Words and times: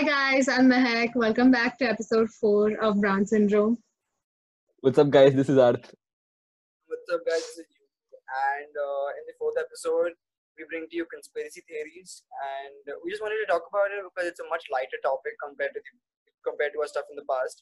Hi 0.00 0.32
guys, 0.32 0.48
I'm 0.48 0.64
Mehak. 0.64 1.12
Welcome 1.12 1.50
back 1.52 1.76
to 1.76 1.84
episode 1.84 2.32
4 2.40 2.80
of 2.80 3.04
Brown 3.04 3.26
Syndrome. 3.26 3.76
What's 4.80 4.96
up, 4.96 5.10
guys? 5.10 5.36
This 5.36 5.52
is 5.52 5.58
Arth. 5.60 5.92
What's 6.88 7.08
up, 7.12 7.20
guys? 7.28 7.44
This 7.52 7.68
is 7.68 7.68
you. 7.68 7.84
And 8.08 8.72
uh, 8.72 9.08
in 9.20 9.28
the 9.28 9.36
fourth 9.36 9.60
episode, 9.60 10.16
we 10.56 10.64
bring 10.72 10.88
to 10.88 10.96
you 10.96 11.04
conspiracy 11.04 11.60
theories, 11.68 12.24
and 12.32 12.96
we 13.04 13.12
just 13.12 13.20
wanted 13.20 13.44
to 13.44 13.52
talk 13.52 13.68
about 13.68 13.92
it 13.92 14.00
because 14.00 14.24
it's 14.24 14.40
a 14.40 14.48
much 14.48 14.64
lighter 14.72 14.96
topic 15.04 15.36
compared 15.36 15.76
to 15.76 15.84
the, 15.84 15.92
compared 16.48 16.72
to 16.72 16.80
our 16.80 16.88
stuff 16.88 17.04
in 17.12 17.20
the 17.20 17.28
past. 17.28 17.60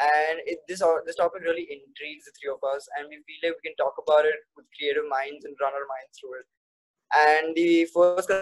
And 0.00 0.40
it, 0.48 0.64
this 0.64 0.80
uh, 0.80 1.04
this 1.04 1.20
topic 1.20 1.44
really 1.44 1.68
intrigues 1.68 2.24
the 2.24 2.32
three 2.32 2.48
of 2.48 2.64
us, 2.64 2.88
and 2.96 3.12
we 3.12 3.20
feel 3.28 3.44
like 3.44 3.60
we 3.60 3.68
can 3.68 3.76
talk 3.76 4.00
about 4.00 4.24
it 4.24 4.40
with 4.56 4.64
creative 4.72 5.04
minds 5.04 5.44
and 5.44 5.52
run 5.60 5.76
our 5.76 5.84
minds 5.84 6.16
through 6.16 6.40
it. 6.40 6.48
And 7.12 7.52
the 7.52 7.84
first 7.92 8.32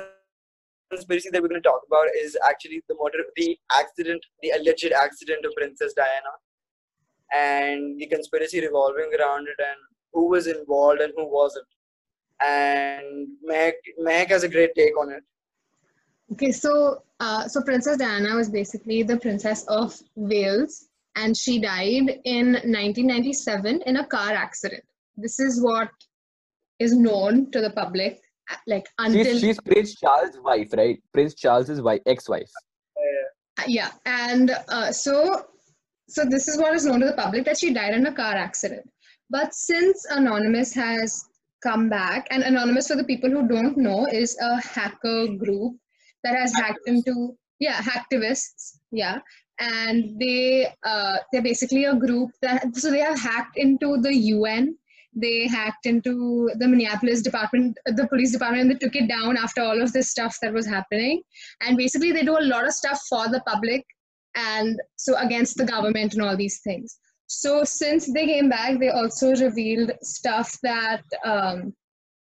conspiracy 0.90 1.30
that 1.32 1.42
we're 1.42 1.48
going 1.48 1.62
to 1.62 1.68
talk 1.68 1.82
about 1.86 2.06
is 2.20 2.36
actually 2.48 2.82
the 2.88 2.96
murder, 3.00 3.24
the 3.36 3.58
accident, 3.78 4.24
the 4.42 4.50
alleged 4.50 4.92
accident 4.92 5.44
of 5.44 5.52
Princess 5.56 5.94
Diana, 5.94 6.34
and 7.34 7.98
the 7.98 8.06
conspiracy 8.06 8.60
revolving 8.60 9.10
around 9.18 9.48
it, 9.48 9.58
and 9.58 9.78
who 10.12 10.28
was 10.28 10.46
involved 10.46 11.00
and 11.00 11.12
who 11.16 11.26
wasn't. 11.32 11.66
And 12.44 13.28
Meg, 13.42 13.74
Meg 13.98 14.28
has 14.28 14.42
a 14.42 14.48
great 14.48 14.74
take 14.74 14.98
on 14.98 15.12
it. 15.12 15.22
Okay, 16.32 16.50
so 16.50 17.02
uh, 17.20 17.46
so 17.46 17.62
Princess 17.62 17.98
Diana 17.98 18.34
was 18.34 18.48
basically 18.48 19.02
the 19.02 19.18
princess 19.18 19.64
of 19.68 19.98
Wales, 20.14 20.88
and 21.16 21.36
she 21.36 21.58
died 21.58 22.20
in 22.24 22.52
1997 22.52 23.82
in 23.82 23.96
a 23.96 24.06
car 24.06 24.32
accident. 24.32 24.82
This 25.16 25.38
is 25.38 25.62
what 25.62 25.90
is 26.78 26.96
known 26.96 27.50
to 27.50 27.60
the 27.60 27.70
public 27.70 28.22
like 28.66 28.86
until 28.98 29.24
she's, 29.24 29.40
she's 29.40 29.60
Prince 29.60 29.94
Charles' 29.96 30.38
wife, 30.42 30.72
right? 30.72 31.00
Prince 31.12 31.34
Charles's 31.34 31.80
wife, 31.80 32.00
ex-wife. 32.06 32.50
Uh, 32.96 33.64
yeah, 33.66 33.90
and 34.06 34.54
uh, 34.68 34.92
so 34.92 35.46
so 36.08 36.24
this 36.24 36.48
is 36.48 36.58
what 36.58 36.74
is 36.74 36.84
known 36.84 37.00
to 37.00 37.06
the 37.06 37.12
public 37.14 37.44
that 37.44 37.58
she 37.58 37.72
died 37.72 37.94
in 37.94 38.06
a 38.06 38.12
car 38.12 38.34
accident. 38.34 38.88
But 39.30 39.54
since 39.54 40.04
Anonymous 40.10 40.74
has 40.74 41.24
come 41.62 41.88
back, 41.88 42.26
and 42.30 42.42
Anonymous, 42.42 42.88
for 42.88 42.96
the 42.96 43.04
people 43.04 43.30
who 43.30 43.48
don't 43.48 43.78
know, 43.78 44.06
is 44.06 44.36
a 44.40 44.60
hacker 44.60 45.28
group 45.38 45.76
that 46.24 46.36
has 46.36 46.54
hacked 46.54 46.86
into 46.86 47.36
yeah 47.62 47.80
hacktivists 47.80 48.78
yeah 48.90 49.18
and 49.60 50.18
they 50.18 50.66
uh, 50.84 51.16
they're 51.30 51.42
basically 51.42 51.84
a 51.84 51.94
group 51.94 52.30
that 52.42 52.74
so 52.74 52.90
they 52.90 52.98
have 52.98 53.18
hacked 53.18 53.56
into 53.56 53.98
the 54.02 54.14
UN 54.14 54.76
they 55.14 55.46
hacked 55.46 55.86
into 55.86 56.50
the 56.58 56.66
Minneapolis 56.66 57.22
department, 57.22 57.76
the 57.86 58.06
police 58.08 58.32
department, 58.32 58.62
and 58.62 58.70
they 58.70 58.78
took 58.78 58.96
it 58.96 59.08
down 59.08 59.36
after 59.36 59.62
all 59.62 59.80
of 59.80 59.92
this 59.92 60.10
stuff 60.10 60.38
that 60.42 60.52
was 60.52 60.66
happening. 60.66 61.22
And 61.60 61.76
basically, 61.76 62.12
they 62.12 62.22
do 62.22 62.38
a 62.38 62.40
lot 62.40 62.66
of 62.66 62.72
stuff 62.72 63.02
for 63.08 63.28
the 63.28 63.42
public 63.46 63.84
and 64.34 64.80
so 64.96 65.16
against 65.18 65.56
the 65.56 65.64
government 65.64 66.14
and 66.14 66.22
all 66.22 66.36
these 66.36 66.60
things. 66.60 66.98
So 67.26 67.64
since 67.64 68.12
they 68.12 68.26
came 68.26 68.48
back, 68.48 68.78
they 68.78 68.88
also 68.88 69.34
revealed 69.34 69.92
stuff 70.02 70.58
that 70.62 71.02
um, 71.24 71.74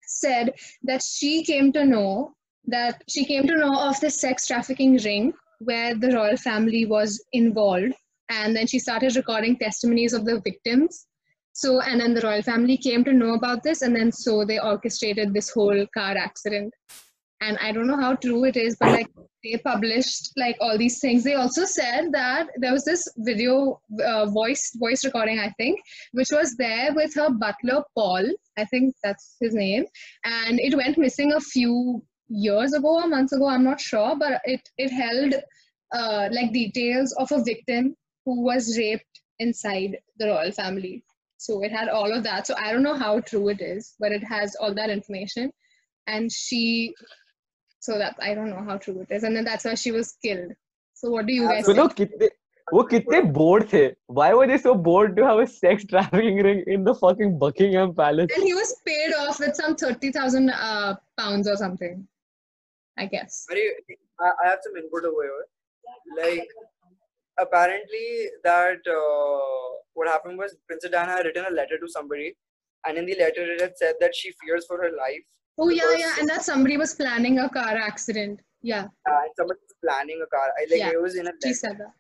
said 0.07 0.53
that 0.85 1.03
she 1.03 1.45
came 1.45 1.73
to 1.73 1.85
know 1.85 2.35
that 2.67 3.03
she 3.09 3.25
came 3.25 3.47
to 3.47 3.57
know 3.57 3.75
of 3.75 3.99
the 4.01 4.11
sex 4.11 4.47
trafficking 4.47 4.97
ring 4.99 5.33
where 5.61 5.95
the 5.95 6.13
royal 6.13 6.37
family 6.37 6.87
was 6.87 7.25
involved 7.33 7.93
and 8.31 8.55
then 8.55 8.67
she 8.67 8.79
started 8.79 9.17
recording 9.17 9.57
testimonies 9.57 10.13
of 10.13 10.25
the 10.25 10.41
victims 10.41 11.07
so, 11.53 11.81
and 11.81 12.01
then 12.01 12.15
the 12.15 12.23
royal 12.23 12.43
family 12.43 12.77
came 12.77 13.05
to 13.05 13.13
know 13.13 13.35
about 13.35 13.63
this, 13.63 13.83
and 13.83 13.95
then 13.95 14.11
so 14.11 14.45
they 14.45 14.59
orchestrated 14.59 15.35
this 15.35 15.51
whole 15.51 15.87
car 15.95 16.17
accident. 16.17 16.73
And 17.41 17.59
I 17.59 17.73
don't 17.73 17.89
know 17.89 18.01
how 18.01 18.15
true 18.15 18.45
it 18.45 18.57
is, 18.57 18.77
but 18.79 18.93
like 18.93 19.09
they 19.43 19.61
published 19.65 20.31
like 20.37 20.57
all 20.61 20.79
these 20.79 21.01
things. 21.01 21.25
They 21.25 21.35
also 21.35 21.65
said 21.65 22.13
that 22.13 22.47
there 22.57 22.73
was 22.73 22.85
this 22.85 23.07
video 23.19 23.81
uh, 24.05 24.27
voice 24.27 24.71
voice 24.77 25.05
recording, 25.05 25.41
I 25.41 25.51
think, 25.59 25.81
which 26.13 26.29
was 26.31 26.55
there 26.57 26.95
with 26.95 27.15
her 27.17 27.31
butler 27.31 27.83
Paul. 27.97 28.25
I 28.57 28.65
think 28.67 28.95
that's 29.03 29.37
his 29.41 29.55
name, 29.55 29.85
and 30.25 30.61
it 30.61 30.77
went 30.77 30.99
missing 30.99 31.33
a 31.33 31.41
few 31.41 32.03
years 32.29 32.73
ago 32.73 33.01
or 33.03 33.09
months 33.09 33.33
ago. 33.33 33.49
I'm 33.49 33.65
not 33.65 33.81
sure, 33.81 34.17
but 34.17 34.41
it 34.45 34.61
it 34.79 34.91
held 34.91 35.35
uh, 35.93 36.29
like 36.33 36.53
details 36.53 37.13
of 37.19 37.31
a 37.33 37.43
victim 37.45 37.95
who 38.25 38.43
was 38.43 38.79
raped 38.79 39.21
inside 39.39 39.99
the 40.19 40.29
royal 40.29 40.53
family. 40.53 41.03
So 41.42 41.64
it 41.64 41.72
had 41.72 41.88
all 41.90 42.12
of 42.12 42.24
that. 42.24 42.48
So 42.48 42.56
I 42.58 42.72
don't 42.72 42.84
know 42.84 42.98
how 42.98 43.20
true 43.22 43.50
it 43.50 43.62
is, 43.62 43.94
but 44.00 44.12
it 44.12 44.24
has 44.24 44.56
all 44.56 44.74
that 44.74 44.90
information. 44.90 45.52
And 46.08 46.32
she, 46.32 46.94
so 47.80 47.98
that 47.98 48.16
I 48.22 48.34
don't 48.34 48.50
know 48.50 48.64
how 48.64 48.78
true 48.78 49.02
it 49.02 49.14
is. 49.14 49.24
And 49.24 49.36
then 49.36 49.46
that's 49.46 49.66
why 49.66 49.76
she 49.76 49.92
was 49.92 50.18
killed. 50.24 50.52
So 50.94 51.12
what 51.12 51.28
do 51.28 51.34
you 51.34 51.48
guys 51.48 51.66
so 51.66 51.74
think? 51.74 51.96
कितने 51.96 52.30
वो 52.74 52.84
कितने 52.92 53.22
bored 53.34 53.70
थे 53.72 53.82
why 54.08 54.34
were 54.34 54.48
they 54.48 54.58
so 54.58 54.74
bored 54.88 55.16
to 55.18 55.26
have 55.26 55.40
a 55.40 55.48
sex 55.48 55.86
trafficking 55.92 56.40
ring 56.48 56.64
in 56.68 56.84
the 56.84 56.94
fucking 57.02 57.38
Buckingham 57.40 57.94
Palace 58.00 58.32
and 58.36 58.44
he 58.44 58.54
was 58.54 58.74
paid 58.86 59.14
off 59.20 59.40
with 59.40 59.56
some 59.56 59.76
30,000 59.76 60.50
uh, 60.50 60.96
pounds 61.18 61.48
or 61.48 61.56
something 61.56 62.06
I 62.98 63.06
guess 63.06 63.46
I 63.52 64.32
have 64.44 64.60
some 64.64 64.76
input 64.76 65.06
over 65.06 65.24
here 65.24 65.46
like 66.18 66.50
apparently 67.39 68.29
that 68.45 68.79
uh, 68.89 69.77
what 69.95 70.09
happened 70.09 70.39
was 70.39 70.57
Princess 70.67 70.91
Diana 70.91 71.13
had 71.13 71.27
written 71.27 71.47
a 71.49 71.55
letter 71.55 71.79
to 71.79 71.89
somebody, 71.89 72.35
and 72.87 72.99
in 72.99 73.07
the 73.07 73.17
letter 73.19 73.53
it 73.53 73.61
had 73.61 73.77
said 73.77 73.95
that 74.01 74.15
she 74.15 74.33
fears 74.43 74.65
for 74.67 74.79
her 74.79 74.91
life. 74.97 75.27
Oh 75.59 75.69
yeah, 75.69 75.95
yeah, 75.97 76.15
and 76.19 76.29
that 76.29 76.43
somebody 76.43 76.77
was 76.77 76.95
planning 76.95 77.39
a 77.39 77.49
car 77.49 77.77
accident. 77.77 78.41
Yeah. 78.63 78.85
Uh, 79.09 79.23
and 79.25 79.31
somebody 79.37 79.61
was 79.61 79.75
planning 79.85 80.23
a 80.23 80.27
car. 80.35 80.49
I 80.59 80.63
like 80.71 80.79
yeah. 80.79 80.91
it 80.91 81.03
was 81.03 81.17
in 81.17 81.23
a. 81.23 81.25
Letter. 81.27 81.39
She 81.45 81.55
said 81.55 81.79
that. 81.79 81.93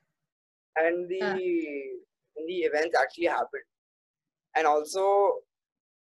And 0.76 1.08
the 1.08 1.16
yeah. 1.16 1.32
and 1.32 2.48
the 2.48 2.58
events 2.68 2.96
actually 2.98 3.26
happened, 3.26 3.62
and 4.56 4.66
also, 4.66 5.32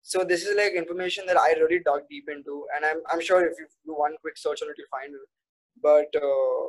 so 0.03 0.23
this 0.23 0.45
is 0.47 0.57
like 0.57 0.75
information 0.75 1.27
that 1.27 1.37
I 1.37 1.55
really 1.55 1.81
dug 1.81 2.03
deep 2.09 2.29
into, 2.31 2.67
and 2.77 2.85
I'm 2.85 3.01
I'm 3.11 3.21
sure 3.21 3.45
if 3.45 3.59
you 3.59 3.67
do 3.85 3.95
one 3.95 4.15
quick 4.21 4.39
search 4.39 4.63
on 4.63 4.69
it, 4.69 4.77
you'll 4.79 4.87
find 4.93 5.13
it. 5.13 5.21
But 5.83 6.15
uh, 6.17 6.69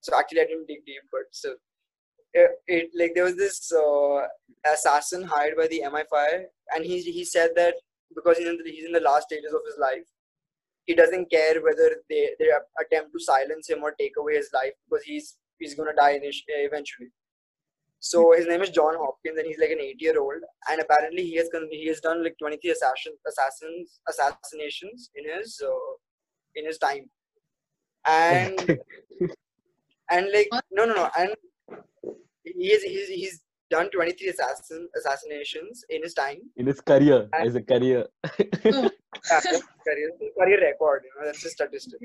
so 0.00 0.18
actually, 0.18 0.40
I 0.40 0.46
didn't 0.46 0.66
dig 0.66 0.84
deep, 0.84 1.02
but 1.12 1.22
still 1.30 1.54
it, 2.34 2.50
it 2.66 2.90
like 2.98 3.12
there 3.14 3.24
was 3.24 3.36
this 3.36 3.72
uh, 3.72 4.26
assassin 4.72 5.22
hired 5.22 5.56
by 5.56 5.66
the 5.66 5.82
MI5, 5.84 6.44
and 6.74 6.84
he 6.84 7.00
he 7.00 7.24
said 7.24 7.50
that 7.56 7.74
because 8.14 8.38
he's 8.38 8.48
in 8.48 8.58
the, 8.58 8.70
he's 8.70 8.84
in 8.84 8.92
the 8.92 9.00
last 9.00 9.24
stages 9.24 9.52
of 9.52 9.60
his 9.66 9.78
life, 9.78 10.04
he 10.84 10.94
doesn't 10.94 11.30
care 11.30 11.60
whether 11.62 11.96
they 12.08 12.30
they 12.38 12.50
attempt 12.80 13.12
to 13.12 13.24
silence 13.24 13.68
him 13.68 13.82
or 13.82 13.92
take 13.92 14.14
away 14.18 14.36
his 14.36 14.50
life 14.52 14.72
because 14.88 15.04
he's 15.04 15.36
he's 15.58 15.74
gonna 15.74 15.94
die 15.94 16.18
eventually. 16.22 17.10
So 18.00 18.32
his 18.32 18.48
name 18.48 18.62
is 18.62 18.70
John 18.70 18.96
Hopkins, 18.96 19.38
and 19.38 19.46
he's 19.46 19.60
like 19.60 19.70
an 19.70 19.80
eight-year-old, 19.80 20.42
and 20.68 20.80
apparently 20.80 21.22
he 21.22 21.36
has 21.36 21.48
he 21.70 21.86
has 21.86 22.00
done 22.00 22.24
like 22.24 22.36
23 22.38 22.70
assassin, 22.70 23.12
assassins 23.28 24.00
assassinations 24.08 25.10
in 25.14 25.24
his 25.32 25.60
uh, 25.64 25.92
in 26.56 26.66
his 26.66 26.78
time, 26.78 27.08
and 28.06 28.58
and 30.10 30.28
like 30.34 30.48
no 30.72 30.84
no 30.84 30.94
no 30.94 31.10
and 31.16 31.30
he's, 32.44 32.82
he's, 32.82 33.08
he's 33.08 33.40
done 33.70 33.90
23 33.90 34.28
assassin, 34.28 34.88
assassinations 34.96 35.84
in 35.90 36.02
his 36.02 36.14
time. 36.14 36.38
In 36.56 36.66
his 36.66 36.80
career, 36.80 37.28
and, 37.32 37.48
as 37.48 37.54
a 37.54 37.62
career. 37.62 38.06
yeah, 38.38 38.88
career, 39.86 40.10
career 40.38 40.60
record, 40.60 41.02
you 41.04 41.12
know, 41.16 41.26
that's 41.26 41.44
a 41.44 41.50
statistic. 41.50 42.00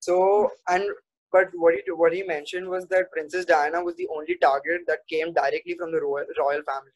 So, 0.00 0.50
and 0.68 0.84
but 1.32 1.48
what 1.54 1.74
he 1.74 1.92
what 1.92 2.12
he 2.12 2.22
mentioned 2.22 2.68
was 2.68 2.86
that 2.88 3.10
Princess 3.10 3.44
Diana 3.44 3.82
was 3.82 3.96
the 3.96 4.08
only 4.16 4.36
target 4.40 4.82
that 4.86 5.00
came 5.08 5.32
directly 5.32 5.74
from 5.78 5.90
the 5.92 6.00
royal, 6.00 6.26
royal 6.38 6.62
family. 6.62 6.92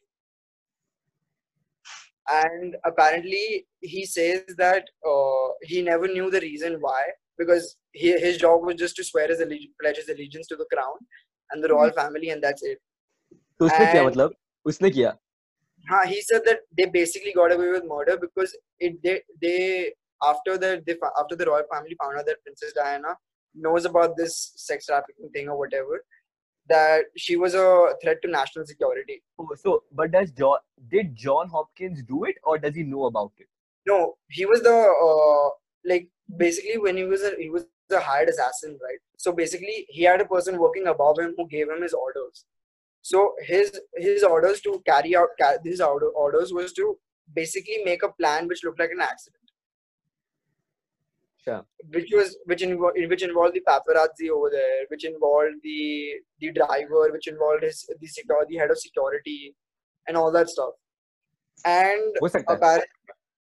And 2.31 2.75
apparently, 2.85 3.65
he 3.81 4.05
says 4.05 4.43
that 4.57 4.83
uh, 5.05 5.47
he 5.63 5.81
never 5.81 6.07
knew 6.07 6.29
the 6.29 6.39
reason 6.41 6.77
why, 6.79 7.01
because 7.37 7.75
he, 7.91 8.11
his 8.19 8.37
job 8.37 8.63
was 8.63 8.75
just 8.75 8.95
to 8.97 9.03
swear 9.03 9.27
his 9.27 9.39
allegiance, 9.39 9.73
pledge 9.81 9.97
his 9.97 10.09
allegiance 10.09 10.47
to 10.47 10.55
the 10.55 10.67
crown, 10.71 10.93
and 11.50 11.64
the 11.64 11.68
royal 11.68 11.92
family 12.00 12.30
and 12.30 12.42
that's 12.42 12.62
it 12.62 12.80
तो 13.58 13.66
उसने 13.66 13.92
क्या 13.92 14.02
मतलब 14.04 14.34
उसने 14.66 14.90
किया 14.90 15.16
हाँ 15.90 16.04
he 16.10 16.20
said 16.26 16.44
that 16.44 16.60
they 16.78 16.86
basically 16.92 17.32
got 17.36 17.52
away 17.52 17.68
with 17.70 17.84
murder 17.84 18.16
because 18.20 18.56
it 18.78 19.02
they 19.02 19.20
they 19.42 19.92
after 20.22 20.56
the 20.58 20.82
they, 20.86 20.96
after 21.20 21.36
the 21.36 21.46
royal 21.46 21.66
family 21.72 21.96
found 22.02 22.18
out 22.18 22.26
that 22.26 22.42
Princess 22.42 22.72
Diana 22.72 23.14
knows 23.54 23.84
about 23.84 24.16
this 24.16 24.52
sex 24.56 24.86
trafficking 24.86 25.30
thing 25.34 25.48
or 25.48 25.58
whatever 25.58 26.00
that 26.68 27.04
she 27.16 27.36
was 27.36 27.54
a 27.54 27.90
threat 28.02 28.22
to 28.22 28.30
national 28.30 28.66
security. 28.66 29.22
Oh, 29.38 29.48
so 29.54 29.82
but 29.92 30.10
does 30.12 30.30
John 30.30 30.58
did 30.88 31.14
John 31.14 31.48
Hopkins 31.48 32.02
do 32.02 32.24
it 32.24 32.36
or 32.42 32.58
does 32.58 32.74
he 32.74 32.82
know 32.82 33.04
about 33.04 33.32
it? 33.38 33.46
No, 33.86 34.16
he 34.30 34.46
was 34.46 34.62
the 34.62 34.74
uh, 34.74 35.50
like 35.84 36.08
basically 36.36 36.78
when 36.78 36.96
he 36.96 37.04
was 37.04 37.22
a, 37.22 37.34
he 37.38 37.50
was 37.50 37.66
a 37.91 37.99
hired 37.99 38.29
assassin, 38.29 38.77
right? 38.81 38.99
So 39.17 39.31
basically, 39.31 39.85
he 39.89 40.03
had 40.03 40.21
a 40.21 40.25
person 40.25 40.57
working 40.57 40.87
above 40.87 41.19
him 41.19 41.33
who 41.37 41.47
gave 41.47 41.69
him 41.69 41.81
his 41.81 41.93
orders. 41.93 42.45
So 43.01 43.33
his 43.39 43.79
his 43.95 44.23
orders 44.23 44.61
to 44.61 44.81
carry 44.85 45.15
out 45.15 45.29
these 45.63 45.81
orders 45.81 46.53
was 46.53 46.73
to 46.73 46.97
basically 47.33 47.81
make 47.85 48.03
a 48.03 48.11
plan 48.11 48.47
which 48.47 48.63
looked 48.63 48.79
like 48.79 48.91
an 48.91 49.01
accident. 49.01 49.39
Sure. 51.37 51.65
Which 51.93 52.09
was 52.13 52.37
which 52.45 52.61
in 52.61 52.77
which 52.77 53.23
involved 53.23 53.55
the 53.55 53.61
paparazzi 53.61 54.29
over 54.29 54.49
there, 54.49 54.85
which 54.89 55.05
involved 55.05 55.55
the 55.63 56.15
the 56.39 56.51
driver, 56.51 57.09
which 57.11 57.27
involved 57.27 57.63
his 57.63 57.89
the 57.99 58.07
security 58.07 58.57
head 58.57 58.71
of 58.71 58.77
security, 58.77 59.55
and 60.07 60.17
all 60.17 60.31
that 60.31 60.49
stuff. 60.49 60.73
And 61.65 62.15
apparently, 62.47 62.87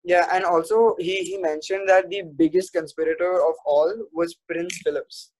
yeah 0.05 0.27
and 0.33 0.43
also 0.45 0.95
he 0.99 1.15
he 1.29 1.37
mentioned 1.37 1.89
that 1.89 2.09
the 2.09 2.21
biggest 2.41 2.71
conspirator 2.73 3.31
of 3.49 3.55
all 3.65 3.91
was 4.13 4.35
prince 4.49 4.77
philips 4.83 5.31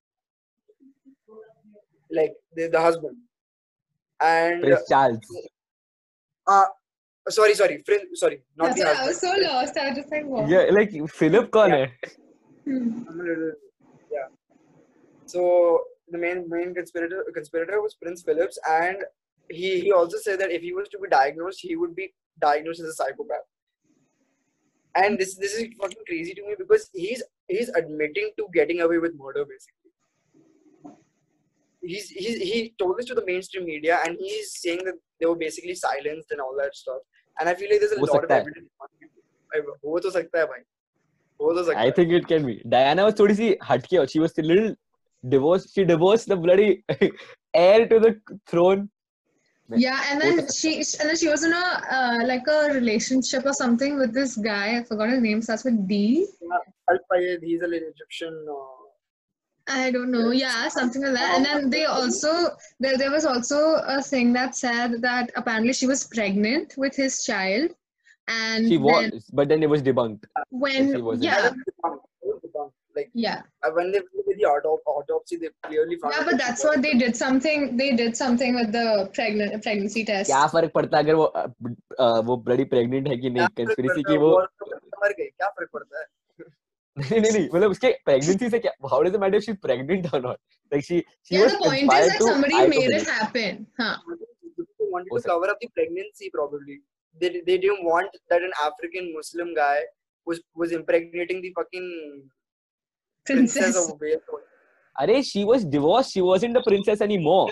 like 2.12 2.34
the, 2.56 2.68
the 2.68 2.82
husband 2.82 3.16
and 4.22 4.64
prince 4.64 4.90
charles 4.90 5.20
uh, 6.48 6.66
sorry 7.30 7.54
sorry 7.54 7.78
prince 7.86 8.20
sorry 8.24 8.42
not 8.58 8.76
That's 8.76 8.80
the 8.80 8.88
husband. 8.88 9.06
i 9.06 9.08
was 9.08 9.22
so 9.22 9.34
lost 9.48 9.78
i 9.78 9.90
was 9.90 9.98
just 9.98 10.12
like 10.12 10.26
what? 10.26 10.50
yeah 10.50 10.66
like 10.78 10.92
philip 11.20 11.52
kaun 11.52 11.70
yeah. 11.70 11.88
i'm 12.66 13.20
a 13.20 13.24
little 13.32 13.52
yeah 14.12 14.28
so 15.26 15.42
the 16.14 16.18
main 16.18 16.46
main 16.50 16.74
conspirator 16.74 17.24
conspirator 17.34 17.82
was 17.82 17.96
prince 18.04 18.24
philips 18.30 18.58
and 18.70 18.98
he 19.50 19.80
he 19.82 19.92
also 19.92 20.18
said 20.18 20.40
that 20.40 20.52
if 20.52 20.62
he 20.68 20.74
was 20.74 20.88
to 20.90 20.98
be 21.04 21.10
diagnosed 21.10 21.60
he 21.62 21.76
would 21.76 21.96
be 21.96 22.14
diagnosed 22.42 22.82
as 22.82 22.90
a 22.94 22.98
psychopath 23.00 23.46
And 24.95 25.19
this 25.19 25.37
this 25.37 25.55
is 25.55 25.69
fucking 25.81 26.05
crazy 26.07 26.35
to 26.35 26.43
me 26.47 26.55
because 26.59 26.91
he's 26.93 27.23
he's 27.49 27.69
admitting 27.81 28.31
to 28.39 28.49
getting 28.55 28.81
away 28.81 28.99
with 28.99 29.15
murder 29.15 29.45
basically. 29.45 29.93
He's, 31.83 32.11
he's 32.11 32.37
he 32.39 32.75
told 32.79 32.99
this 32.99 33.07
to 33.07 33.15
the 33.15 33.25
mainstream 33.25 33.65
media 33.65 34.01
and 34.05 34.17
he's 34.19 34.61
saying 34.61 34.85
that 34.85 34.99
they 35.19 35.27
were 35.27 35.37
basically 35.37 35.75
silenced 35.75 36.31
and 36.33 36.41
all 36.41 36.55
that 36.59 36.75
stuff. 36.75 36.99
And 37.39 37.49
I 37.49 37.55
feel 37.55 37.71
like 37.71 37.81
there's 37.81 37.93
a 37.93 38.01
हो 38.01 38.07
lot 38.07 38.17
of 38.17 38.21
सकता 38.21 38.35
है। 38.35 38.41
evidence. 38.41 38.69
हो 39.85 39.99
तो 40.01 40.11
सकता 40.11 40.39
है 40.39 40.47
भाई 40.47 40.61
हो 41.41 41.53
तो 41.55 41.65
सकता 41.65 41.81
I 41.81 41.87
है 41.87 41.95
think 41.95 42.13
it 42.19 42.27
can 42.33 42.45
be. 42.47 42.57
Diana 42.75 43.07
was 43.07 43.19
थोड़ी 43.21 43.35
सी 43.35 43.57
हटके 43.71 43.97
और 43.99 44.09
she 44.15 44.21
was 44.25 44.39
a 44.39 44.43
little 44.43 44.75
divorced. 45.35 45.75
She 45.75 45.85
divorced 45.85 46.29
the 46.33 46.37
bloody 46.37 46.85
heir 47.55 47.87
to 47.93 48.01
the 48.07 48.13
throne. 48.53 48.89
yeah 49.70 50.02
and 50.12 50.22
then 50.22 50.48
she 50.52 50.78
and 50.78 51.10
then 51.10 51.18
she 51.18 51.28
was 51.28 51.44
in 51.44 51.52
a 51.52 51.82
uh, 51.92 52.20
like 52.26 52.48
a 52.48 52.74
relationship 52.74 53.46
or 53.46 53.54
something 53.54 53.98
with 53.98 54.14
this 54.14 54.36
guy 54.38 54.78
i 54.78 54.84
forgot 54.84 55.10
his 55.10 55.22
name 55.22 55.42
starts 55.42 55.64
with 55.64 55.88
d 55.88 56.28
uh, 56.54 56.98
yeah, 57.20 57.36
he's 57.42 57.62
an 57.62 57.74
egyptian 57.74 58.46
uh, 58.50 58.86
I 59.68 59.90
don't 59.90 60.12
know. 60.12 60.30
Yeah, 60.32 60.68
something 60.68 61.02
like 61.02 61.14
that. 61.14 61.38
And 61.38 61.46
then 61.46 61.70
they 61.70 61.86
also 61.86 62.50
there, 62.80 62.98
there 62.98 63.12
was 63.12 63.26
also 63.26 63.82
a 63.88 64.02
thing 64.02 64.32
that 64.34 64.56
said 64.56 65.02
that 65.02 65.32
apparently 65.36 65.74
she 65.74 65.88
was 65.88 66.06
pregnant 66.06 66.76
with 66.78 66.96
his 66.96 67.24
child, 67.24 67.72
and 68.28 68.68
she 68.68 68.78
was, 68.78 69.10
then, 69.10 69.22
but 69.34 69.50
then 69.50 69.64
it 69.64 69.70
was 69.70 69.82
debunked. 69.82 70.26
When 70.52 70.90
yeah, 71.20 71.50
debunked. 71.50 72.00
Yeah 72.96 73.02
like 73.02 73.10
yeah 73.14 73.42
uh, 73.64 73.72
when 73.76 73.92
they 73.92 74.00
did 74.00 74.38
the 74.38 74.48
autop- 74.52 74.88
autopsy, 74.88 75.38
they 75.38 75.50
clearly 75.68 75.98
found. 75.98 76.14
yeah, 76.14 76.24
but 76.26 76.38
that's 76.38 76.64
what 76.64 76.82
they 76.82 76.94
did. 76.94 77.16
Something 77.16 77.78
they 77.78 77.92
did 78.02 78.18
something 78.18 78.56
with 78.56 78.72
the 78.72 79.10
pregnant 79.14 79.64
pregnancy 79.64 80.06
test. 80.06 80.30
क्या 80.32 80.46
फ़र्क 80.48 80.72
पड़ता 80.76 80.98
है 80.98 81.04
अगर 81.04 81.16
वो 81.16 81.24
अ, 81.24 81.46
अ, 82.00 82.20
वो 82.30 82.44
bloody 82.50 82.68
pregnant 82.74 83.08
है 83.08 83.18
कि 83.18 83.30
नहीं 83.30 83.48
conspiracy 83.62 84.04
की 84.08 84.12
है? 84.12 84.18
वो 84.18 84.42
मर 85.04 85.14
गई 85.20 85.26
क्या 85.26 85.48
फ़र्क 85.48 85.70
पड़ता 85.74 86.00
है 86.00 86.06
नहीं 87.00 87.22
नहीं 87.22 87.32
नहीं 87.32 87.50
मतलब 87.56 87.72
उसके 87.72 87.94
pregnancy 88.10 88.50
से 88.52 88.60
क्या 88.60 88.72
pregnant 89.68 90.14
or 90.14 90.22
not 90.22 90.38
like 90.74 90.84
she 90.84 91.04
she 91.24 91.36
yeah, 91.36 91.44
was 91.44 91.52
the 91.54 91.60
point 91.64 91.82
is 91.84 91.90
conspired 91.90 92.12
that 92.12 92.18
to 92.20 92.28
somebody 92.28 92.68
made 92.68 92.94
it 93.00 93.08
happen. 93.08 93.68
Huh. 93.80 93.98
They 94.80 94.88
wanted 94.92 95.12
हो 95.12 95.20
to 95.20 95.28
cover 95.28 95.50
up 95.50 95.60
the 95.62 95.70
pregnancy 95.80 96.30
probably. 96.30 96.82
They 97.22 97.42
they 97.50 97.58
didn't 97.58 97.84
want 97.84 98.10
that 98.30 98.42
an 98.42 98.56
African 98.64 99.14
Muslim 99.18 99.54
guy 99.54 99.78
was 100.26 100.40
was 100.56 100.72
impregnating 100.72 101.42
the 101.42 101.52
fucking 101.58 101.88
princess. 103.26 103.76
of 103.90 104.00
Are 105.00 105.24
she 105.24 105.44
was 105.46 105.66
divorced. 105.66 106.14
She 106.14 106.22
wasn't 106.22 106.54
the 106.54 106.62
princess 106.62 107.02
anymore. 107.02 107.50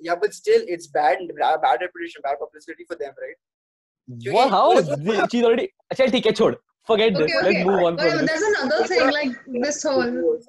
Yeah, 0.00 0.16
but 0.20 0.34
still, 0.34 0.60
it's 0.66 0.88
bad, 0.88 1.18
bad 1.38 1.80
reputation, 1.80 2.22
bad 2.24 2.38
publicity 2.38 2.84
for 2.88 2.96
them, 2.96 3.12
right? 3.20 4.32
Well, 4.32 4.48
how? 4.48 5.28
She's 5.30 5.44
already. 5.44 5.72
Achha, 5.92 6.10
take 6.10 6.26
a 6.26 6.32
chod. 6.32 6.56
Forget 6.86 7.14
okay, 7.14 7.22
this. 7.22 7.36
Okay. 7.36 7.52
Let's 7.52 7.66
move 7.66 7.82
on. 7.82 7.96
But, 7.96 8.10
from 8.10 8.26
there's 8.26 8.40
this. 8.40 8.58
another 8.62 8.86
thing, 8.86 9.10
like 9.10 9.30
this 9.46 9.82
whole. 9.82 10.40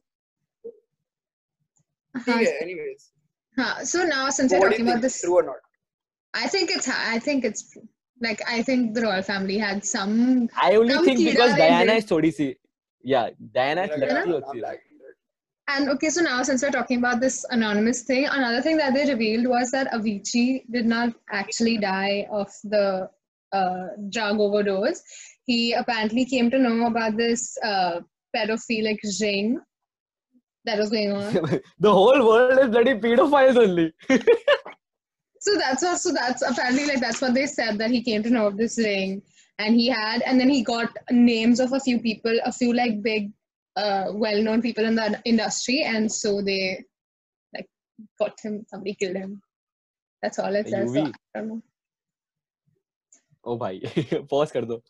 Yeah, 2.16 2.34
uh-huh. 2.34 2.46
anyways. 2.62 3.12
Huh. 3.58 3.86
So 3.86 4.04
now, 4.04 4.30
since 4.30 4.52
we're 4.52 4.70
talking 4.70 4.88
about 4.88 5.02
this, 5.02 5.22
true 5.22 5.36
or 5.36 5.44
not? 5.44 5.56
I 6.34 6.48
think 6.48 6.72
it's. 6.72 6.90
I 6.90 7.20
think 7.20 7.46
it's. 7.46 7.78
Like 8.22 8.42
I 8.48 8.62
think 8.64 8.94
the 8.94 9.02
royal 9.02 9.22
family 9.22 9.58
had 9.58 9.86
some. 9.86 10.50
I 10.60 10.76
only 10.76 10.96
think 11.04 11.20
because 11.20 11.56
Diana 11.56 11.94
is 11.94 12.06
yeah 13.04 13.30
diana 13.54 13.88
and 15.70 15.90
okay 15.90 16.10
so 16.10 16.22
now 16.22 16.44
since 16.44 16.62
we're 16.62 16.72
talking 16.72 16.98
about 16.98 17.20
this 17.22 17.46
anonymous 17.52 18.04
thing 18.04 18.26
another 18.26 18.62
thing 18.62 18.78
that 18.78 18.94
they 18.94 19.10
revealed 19.10 19.48
was 19.48 19.72
that 19.72 19.92
avicii 19.92 20.64
did 20.72 20.86
not 20.86 21.14
actually 21.32 21.78
die 21.78 22.28
of 22.32 22.50
the 22.64 23.10
uh, 23.54 23.88
drug 24.10 24.40
overdose. 24.40 25.02
He 25.46 25.74
apparently 25.74 26.26
came 26.26 26.50
to 26.52 26.58
know 26.58 26.88
about 26.88 27.18
this 27.18 27.58
uh, 27.64 28.02
pedophilic 28.36 28.98
ring 29.22 29.62
that 30.66 30.80
was 30.80 30.90
going 30.90 31.12
on. 31.12 31.34
The 31.80 31.92
whole 31.92 32.26
world 32.26 32.60
is 32.60 32.70
bloody 32.70 32.96
pedophiles 32.96 33.58
only. 33.58 33.94
So 35.46 35.58
that's 35.58 35.84
what 35.84 36.00
so 36.00 36.14
that's 36.14 36.42
apparently 36.42 36.86
like 36.86 37.02
that's 37.02 37.22
what 37.22 37.34
they 37.34 37.48
said 37.48 37.78
that 37.80 37.92
he 37.92 38.02
came 38.02 38.24
to 38.24 38.30
know 38.30 38.48
of 38.48 38.56
this 38.56 38.78
ring 38.78 39.22
and 39.60 39.76
he 39.76 39.88
had 39.88 40.22
and 40.24 40.40
then 40.40 40.50
he 40.50 40.64
got 40.64 40.96
names 41.12 41.60
of 41.60 41.74
a 41.74 41.80
few 41.80 42.00
people 42.00 42.38
a 42.46 42.52
few 42.52 42.74
like 42.74 43.02
big 43.02 43.32
uh, 43.76 44.06
well-known 44.14 44.62
people 44.62 44.86
in 44.86 44.96
the 44.96 45.22
industry 45.26 45.84
and 45.84 46.12
so 46.12 46.42
they 46.42 46.84
like 47.54 47.68
got 48.20 48.40
him 48.42 48.66
somebody 48.68 48.94
killed 48.94 49.16
him. 49.16 49.42
That's 50.22 50.40
all 50.40 50.56
it 50.56 50.70
says. 50.70 50.94
So, 50.94 51.06
I 51.36 51.40
don't 51.40 51.48
know. 51.48 51.62
oh 53.46 53.58
my 53.58 53.80
pause 54.30 54.52
kar 54.52 54.62
do 54.62 54.82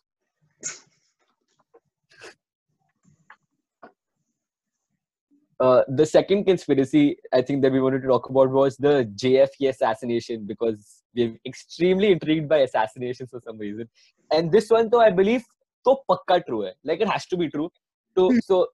Uh, 5.60 5.82
the 5.86 6.04
second 6.04 6.44
conspiracy 6.44 7.16
I 7.32 7.40
think 7.40 7.62
that 7.62 7.72
we 7.72 7.80
wanted 7.80 8.02
to 8.02 8.08
talk 8.08 8.28
about 8.28 8.50
was 8.50 8.76
the 8.76 9.08
JFK 9.14 9.68
assassination 9.68 10.44
because 10.46 11.03
we're 11.14 11.36
extremely 11.46 12.12
intrigued 12.12 12.48
by 12.48 12.58
assassinations 12.58 13.30
for 13.30 13.40
some 13.40 13.58
reason. 13.58 13.88
And 14.30 14.50
this 14.50 14.70
one, 14.70 14.88
though, 14.90 15.00
I 15.00 15.10
believe, 15.10 15.44
so 15.84 16.02
pakka 16.10 16.44
true. 16.46 16.64
Hai. 16.64 16.72
Like 16.84 17.00
it 17.00 17.08
has 17.08 17.26
to 17.26 17.36
be 17.36 17.48
true. 17.48 17.70
So, 18.16 18.30
hmm. 18.30 18.38
so 18.38 18.68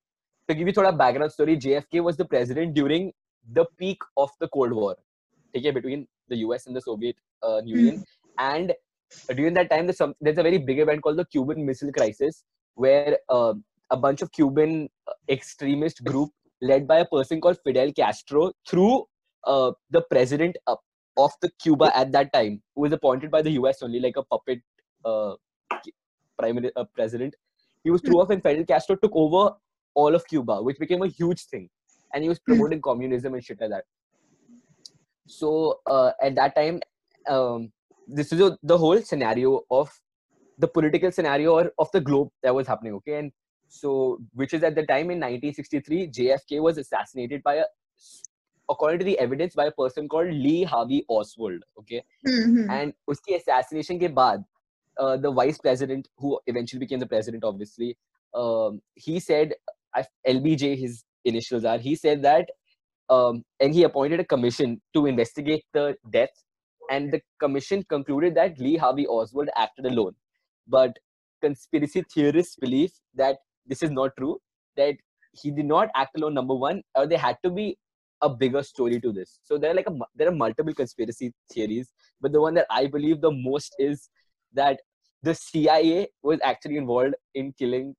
to 0.49 0.55
give 0.55 0.67
you 0.67 0.73
a 0.77 0.81
little 0.81 0.93
background 0.93 1.33
story, 1.33 1.57
JFK 1.57 2.03
was 2.03 2.17
the 2.17 2.25
president 2.25 2.75
during 2.75 3.13
the 3.53 3.65
peak 3.79 3.99
of 4.17 4.31
the 4.41 4.49
Cold 4.49 4.73
War, 4.73 4.97
okay, 5.57 5.71
between 5.71 6.07
the 6.29 6.37
US 6.37 6.67
and 6.67 6.77
the 6.77 6.81
Soviet 6.81 7.17
uh, 7.43 7.61
hmm. 7.61 7.69
Union. 7.69 8.05
And 8.39 8.73
during 9.35 9.55
that 9.55 9.71
time, 9.71 9.87
there's, 9.87 10.01
there's, 10.21 10.39
a 10.39 10.43
very 10.43 10.59
big 10.59 10.79
event 10.79 11.03
called 11.03 11.17
the 11.17 11.25
Cuban 11.25 11.67
Missile 11.67 11.93
Crisis, 11.93 12.45
where 12.75 13.19
uh, 13.29 13.55
a 13.91 13.97
bunch 13.97 14.23
of 14.23 14.31
Cuban 14.33 14.89
uh, 15.09 15.13
extremist 15.29 16.05
group 16.05 16.31
led 16.63 16.87
by 16.87 16.99
a 16.99 17.05
person 17.05 17.41
called 17.41 17.59
Fidel 17.65 17.93
Castro 17.93 18.53
threw 18.69 19.05
uh, 19.45 19.73
the 19.91 20.03
president 20.03 20.57
up 20.67 20.81
of 21.17 21.33
the 21.43 21.51
Cuba 21.61 21.97
at 21.97 22.13
that 22.13 22.33
time, 22.33 22.63
who 22.75 22.83
was 22.83 22.93
appointed 22.93 23.31
by 23.31 23.43
the 23.43 23.51
US 23.53 23.83
only, 23.83 24.01
like 24.01 24.17
a 24.17 24.23
puppet 24.23 24.61
uh, 25.05 25.35
prime 26.39 26.65
uh, 26.77 26.85
president. 26.95 27.35
He 27.85 27.91
was 27.91 28.03
through 28.03 28.21
off, 28.21 28.31
and 28.31 28.43
Fidel 28.43 28.65
Castro 28.65 28.97
took 28.97 29.13
over 29.15 29.55
all 29.95 30.15
of 30.15 30.27
Cuba, 30.27 30.63
which 30.63 30.79
became 30.79 31.03
a 31.03 31.09
huge 31.09 31.45
thing. 31.45 31.69
And 32.13 32.23
he 32.23 32.29
was 32.29 32.39
promoting 32.39 32.81
communism 32.83 33.35
and 33.35 33.45
shit 33.45 33.61
like 33.61 33.71
that. 33.71 33.85
So 35.27 35.81
uh, 35.87 36.13
at 36.23 36.35
that 36.35 36.57
time, 36.57 36.81
um, 37.29 37.73
this 38.07 38.33
is 38.33 38.41
a, 38.41 38.59
the 38.63 38.77
whole 38.77 39.01
scenario 39.01 39.63
of 39.71 39.91
the 40.59 40.69
political 40.69 41.11
scenario 41.13 41.53
or 41.53 41.73
of 41.79 41.91
the 41.93 42.01
globe 42.01 42.31
that 42.43 42.55
was 42.55 42.67
happening. 42.67 42.95
Okay, 42.95 43.19
and 43.19 43.33
so 43.69 44.19
which 44.35 44.53
is 44.53 44.63
at 44.63 44.75
the 44.75 44.85
time 44.85 45.11
in 45.11 45.21
1963, 45.21 46.09
JFK 46.09 46.61
was 46.61 46.79
assassinated 46.79 47.43
by 47.43 47.55
a, 47.57 47.65
according 48.71 49.01
to 49.01 49.05
the 49.05 49.19
evidence, 49.19 49.55
by 49.55 49.67
a 49.67 49.73
person 49.73 50.09
called 50.09 50.29
Lee 50.33 50.65
Harvey 50.65 51.05
Oswald. 51.09 51.63
Okay, 51.81 52.05
Mhm. 52.27 52.71
and 52.79 52.95
uski 53.11 53.37
assassination 53.41 53.99
ke 54.05 54.11
baad, 54.21 54.45
uh, 54.99 55.17
the 55.17 55.31
vice 55.41 55.59
president 55.59 56.09
who 56.19 56.39
eventually 56.47 56.81
became 56.81 57.01
the 57.01 57.07
president 57.07 57.45
obviously 57.45 57.97
um, 58.35 58.81
he 58.95 59.21
said 59.21 59.55
I- 59.95 60.07
lbj 60.33 60.77
his 60.79 61.05
initials 61.25 61.65
are 61.65 61.79
he 61.79 61.95
said 61.97 62.23
that 62.23 62.51
um, 63.09 63.45
and 63.61 63.75
he 63.75 63.83
appointed 63.85 64.21
a 64.21 64.25
commission 64.25 64.81
to 64.95 65.07
investigate 65.07 65.65
the 65.73 65.97
death 66.11 66.31
and 66.91 67.13
the 67.13 67.21
commission 67.41 67.83
concluded 67.95 68.35
that 68.37 68.59
lee 68.59 68.77
harvey 68.77 69.07
oswald 69.07 69.51
acted 69.57 69.87
alone 69.87 70.15
but 70.67 70.99
conspiracy 71.43 72.03
theorists 72.15 72.57
believe 72.57 72.93
that 73.15 73.39
this 73.67 73.83
is 73.83 73.91
not 73.91 74.17
true 74.17 74.41
that 74.77 74.97
he 75.43 75.51
did 75.51 75.67
not 75.67 75.89
act 75.95 76.17
alone 76.19 76.35
number 76.35 76.55
one 76.55 76.83
or 76.95 77.07
there 77.07 77.19
had 77.27 77.37
to 77.45 77.51
be 77.51 77.79
a 78.22 78.30
bigger 78.30 78.64
story 78.64 79.00
to 79.00 79.12
this 79.12 79.40
so 79.44 79.58
there 79.58 79.72
are 79.72 79.74
like 79.74 79.88
a, 79.88 79.92
mu- 79.92 80.12
there 80.16 80.28
are 80.28 80.36
multiple 80.36 80.74
conspiracy 80.74 81.34
theories 81.52 81.92
but 82.22 82.32
the 82.32 82.42
one 82.42 82.54
that 82.54 82.66
I 82.70 82.88
believe 82.88 83.22
the 83.22 83.32
most 83.32 83.76
is 83.78 84.10
that 84.54 84.80
the 85.22 85.36
CIA 85.36 86.08
was 86.24 86.40
actually 86.44 86.78
involved 86.78 87.16
in 87.34 87.52
killing 87.54 87.96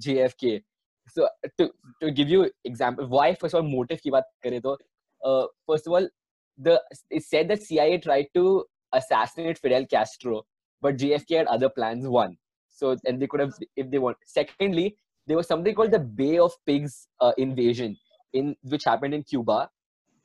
JFK 0.00 0.62
so 1.08 1.28
to 1.58 1.70
to 2.02 2.10
give 2.10 2.28
you 2.28 2.50
example 2.64 3.06
why 3.06 3.34
first 3.34 3.54
of 3.54 3.64
all 3.64 3.70
motive 3.70 4.00
की 4.02 4.10
बात 4.10 4.24
करें 4.44 4.60
तो 4.62 4.76
uh, 5.26 5.46
first 5.66 5.86
of 5.86 5.92
all 5.92 6.08
the 6.56 6.80
it 7.10 7.24
said 7.24 7.48
that 7.48 7.62
CIA 7.62 7.98
tried 7.98 8.28
to 8.34 8.64
assassinate 8.92 9.58
Fidel 9.58 9.86
Castro 9.86 10.42
but 10.80 10.96
JFK 10.96 11.38
had 11.38 11.46
other 11.46 11.68
plans 11.68 12.06
one 12.06 12.36
so 12.68 12.96
and 13.04 13.20
they 13.20 13.26
could 13.26 13.40
have 13.40 13.54
if 13.76 13.90
they 13.90 13.98
want 13.98 14.16
secondly 14.24 14.96
there 15.26 15.36
was 15.36 15.46
something 15.46 15.74
called 15.74 15.90
the 15.90 16.04
Bay 16.20 16.38
of 16.38 16.52
Pigs 16.66 17.08
uh, 17.20 17.32
invasion 17.36 17.96
in 18.33 18.55
which 18.63 18.83
happened 18.83 19.13
in 19.13 19.23
Cuba 19.23 19.69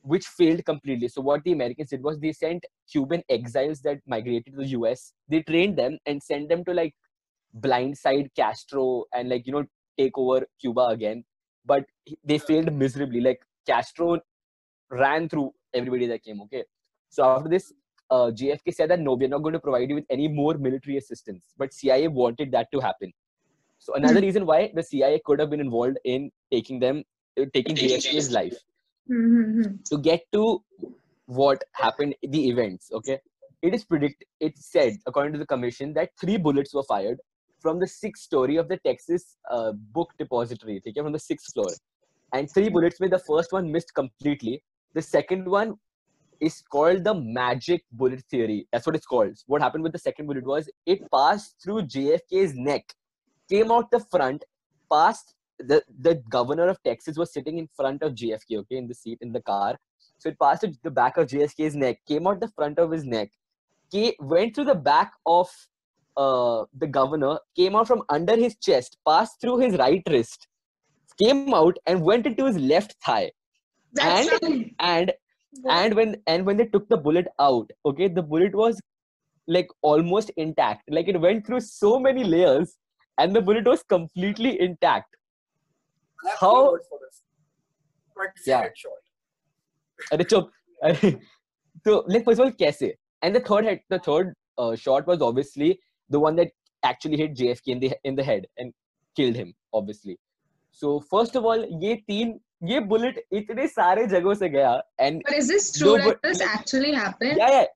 which 0.03 0.27
failed 0.27 0.65
completely 0.65 1.09
so 1.09 1.21
what 1.21 1.43
the 1.45 1.53
Americans 1.53 1.91
did 1.91 2.03
was 2.03 2.19
they 2.19 2.33
sent 2.33 2.65
Cuban 2.91 3.23
exiles 3.29 3.81
that 3.83 3.99
migrated 4.07 4.53
to 4.55 4.59
the 4.59 4.69
US 4.79 5.13
they 5.29 5.43
trained 5.43 5.77
them 5.77 5.99
and 6.07 6.23
sent 6.23 6.49
them 6.49 6.65
to 6.65 6.73
like 6.73 6.95
blindside 7.57 8.29
Castro 8.37 9.05
and 9.13 9.29
like 9.29 9.47
you 9.47 9.53
know 9.53 9.65
take 9.99 10.17
over 10.17 10.47
Cuba 10.61 10.87
again. 10.87 11.25
But 11.65 11.85
they 12.25 12.39
failed 12.39 12.73
miserably. 12.73 13.21
Like 13.21 13.41
Castro 13.67 14.21
ran 14.91 15.29
through 15.29 15.53
everybody 15.75 16.07
that 16.07 16.23
came. 16.23 16.41
Okay, 16.43 16.65
so 17.11 17.25
after 17.25 17.49
this, 17.49 17.73
uh, 18.11 18.31
JFK 18.41 18.75
said 18.75 18.91
that 18.91 19.01
no, 19.01 19.15
we're 19.15 19.29
not 19.29 19.43
going 19.43 19.53
to 19.53 19.61
provide 19.61 19.89
you 19.89 19.97
with 19.97 20.07
any 20.11 20.29
more 20.29 20.55
military 20.55 20.97
assistance. 20.97 21.53
But 21.59 21.75
CIA 21.75 22.09
wanted 22.09 22.53
that 22.53 22.69
to 22.73 22.81
happen. 22.81 23.13
So 23.79 23.95
another 23.95 24.21
reason 24.29 24.47
why 24.47 24.73
the 24.75 24.83
CIA 24.83 25.21
could 25.25 25.41
have 25.41 25.51
been 25.51 25.61
involved 25.61 25.99
in 26.05 26.31
taking 26.53 26.81
them, 26.81 27.05
taking 27.47 27.77
JFK's 27.77 28.31
life. 28.31 28.57
Mm-hmm. 29.11 29.77
To 29.87 29.99
get 29.99 30.21
to 30.33 30.63
what 31.27 31.63
happened, 31.73 32.15
the 32.23 32.49
events. 32.49 32.91
Okay, 32.93 33.19
it 33.63 33.75
is 33.75 33.85
predict. 33.85 34.25
It 34.41 34.59
said 34.59 34.97
according 35.07 35.33
to 35.33 35.39
the 35.39 35.47
commission 35.47 35.95
that 35.95 36.11
three 36.21 36.37
bullets 36.37 36.75
were 36.75 36.85
fired 36.85 37.19
from 37.61 37.81
the 37.81 37.87
sixth 37.87 38.23
story 38.23 38.57
of 38.57 38.69
the 38.69 38.77
Texas 38.79 39.37
uh, 39.51 39.73
book 39.73 40.11
depository, 40.19 40.81
okay, 40.87 40.93
from 41.01 41.13
the 41.13 41.19
sixth 41.19 41.53
floor. 41.53 41.69
And 42.33 42.49
three 42.53 42.69
bullets 42.69 43.01
made 43.01 43.11
the 43.11 43.19
first 43.19 43.53
one 43.53 43.73
missed 43.73 43.95
completely. 43.95 44.63
The 44.95 45.03
second 45.03 45.47
one 45.47 45.77
is 46.41 46.63
called 46.71 47.05
the 47.05 47.15
magic 47.15 47.85
bullet 47.93 48.23
theory. 48.31 48.69
That's 48.73 48.87
what 48.87 48.95
it's 48.95 49.07
called. 49.07 49.37
What 49.47 49.63
happened 49.63 49.83
with 49.83 49.93
the 49.93 49.99
second 49.99 50.27
bullet 50.27 50.45
was 50.45 50.69
it 50.87 51.01
passed 51.11 51.57
through 51.63 51.83
JFK's 51.83 52.55
neck, 52.55 52.85
came 53.51 53.73
out 53.73 53.91
the 53.91 54.01
front, 54.11 54.45
passed 54.93 55.35
the, 55.59 55.83
the 56.01 56.17
governor 56.29 56.69
of 56.69 56.83
Texas 56.83 57.17
was 57.17 57.33
sitting 57.33 57.59
in 57.59 57.69
front 57.75 58.03
of 58.03 58.15
JFK, 58.15 58.59
okay, 58.59 58.77
in 58.77 58.89
the 58.89 58.95
seat 58.95 59.19
in 59.21 59.33
the 59.33 59.43
car. 59.43 59.77
So 60.19 60.29
it 60.29 60.39
passed 60.39 60.65
the 60.83 60.91
back 60.91 61.17
of 61.17 61.29
JFK's 61.29 61.77
neck, 61.77 61.99
came 62.07 62.27
out 62.27 62.41
the 62.41 62.49
front 62.49 62.79
of 62.79 62.91
his 62.91 63.05
neck, 63.05 63.31
came, 63.93 64.13
went 64.21 64.55
through 64.55 64.65
the 64.65 64.75
back 64.75 65.13
of 65.27 65.49
uh, 66.17 66.65
the 66.77 66.87
governor 66.87 67.39
came 67.57 67.77
out 67.77 67.87
from 67.87 68.03
under 68.09 68.37
his 68.37 68.57
chest, 68.57 68.99
passed 69.07 69.41
through 69.41 69.59
his 69.59 69.77
right 69.77 70.03
wrist, 70.11 70.49
came 71.21 71.55
out 71.55 71.79
and 71.87 72.03
went 72.03 72.27
into 72.27 72.45
his 72.47 72.59
left 72.59 72.97
thigh. 73.05 73.31
That's 73.93 74.29
and 74.29 74.43
right. 74.43 74.75
and 74.81 75.13
and 75.71 75.95
when 75.95 76.17
and 76.27 76.45
when 76.45 76.57
they 76.57 76.67
took 76.67 76.89
the 76.89 76.97
bullet 76.97 77.29
out, 77.39 77.71
okay, 77.87 78.09
the 78.09 78.23
bullet 78.23 78.55
was 78.55 78.81
like 79.47 79.69
almost 79.83 80.31
intact. 80.37 80.83
Like 80.91 81.09
it 81.09 81.21
went 81.21 81.47
through 81.47 81.61
so 81.61 81.99
many 81.99 82.25
layers, 82.25 82.77
and 83.19 83.35
the 83.35 83.41
bullet 83.41 83.67
was 83.67 83.83
completely 83.85 84.61
intact. 84.61 85.17
I 86.25 86.29
have 86.31 86.39
How- 86.41 86.71
three 86.71 86.85
for 86.91 86.99
this. 87.05 87.23
Practicing 88.17 88.53
Yeah. 88.53 88.63
headshot. 88.69 89.05
अरे 90.13 90.25
चुप 90.31 90.51
अरे 90.85 91.11
so 91.87 91.95
like 92.15 92.25
first 92.27 92.41
of 92.41 92.45
all 92.47 92.53
कैसे 92.63 92.89
and 93.23 93.37
the 93.37 93.41
third 93.49 93.65
head 93.69 93.81
the 93.95 93.99
third 94.07 94.29
uh, 94.63 94.75
shot 94.83 95.07
was 95.11 95.23
obviously 95.29 95.71
the 96.17 96.21
one 96.25 96.37
that 96.41 96.53
actually 96.91 97.17
hit 97.21 97.35
JFK 97.41 97.73
in 97.75 97.81
the 97.85 97.91
in 98.11 98.19
the 98.21 98.27
head 98.29 98.47
and 98.59 98.73
killed 99.21 99.39
him 99.41 99.51
obviously 99.81 100.17
so 100.83 100.93
first 101.15 101.39
of 101.41 101.49
all 101.53 101.65
ये 101.85 101.95
तीन 102.11 102.39
ये 102.73 102.81
bullet 102.93 103.19
इतने 103.41 103.67
सारे 103.75 104.07
जगहों 104.15 104.35
से 104.45 104.49
गया 104.55 104.71
and 105.07 105.23
But 105.29 105.37
is 105.41 105.49
this 105.55 105.69
true 105.79 105.97
that 106.05 106.23
this 106.29 106.41
actually 106.53 106.95
happened? 107.01 107.43
yeah 107.43 107.51
yeah 107.57 107.67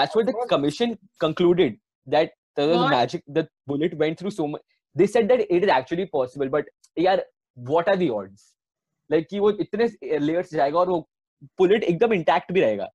that's 0.00 0.16
what 0.16 0.26
the 0.26 0.36
commission 0.54 0.98
concluded 1.26 1.78
that 2.16 2.32
there 2.56 2.68
was 2.74 2.78
What? 2.84 2.90
magic 2.98 3.24
the 3.40 3.48
bullet 3.72 3.96
went 4.04 4.18
through 4.22 4.34
so 4.38 4.48
much 4.54 4.62
they 5.02 5.06
said 5.16 5.28
that 5.34 5.40
it 5.48 5.66
is 5.68 5.74
actually 5.80 6.06
possible 6.06 6.48
but 6.58 6.66
यार 6.98 7.24
what 7.68 7.88
are 7.88 7.96
the 7.96 8.10
odds 8.10 8.54
like 9.12 9.28
कि 9.30 9.38
वो 9.40 9.50
इतने 9.50 9.88
layers 10.18 10.50
से 10.50 10.56
जाएगा 10.56 10.78
और 10.78 10.88
वो 10.88 11.08
bullet 11.60 11.84
एकदम 11.84 12.14
intact 12.16 12.52
भी 12.52 12.60
रहेगा 12.60 12.88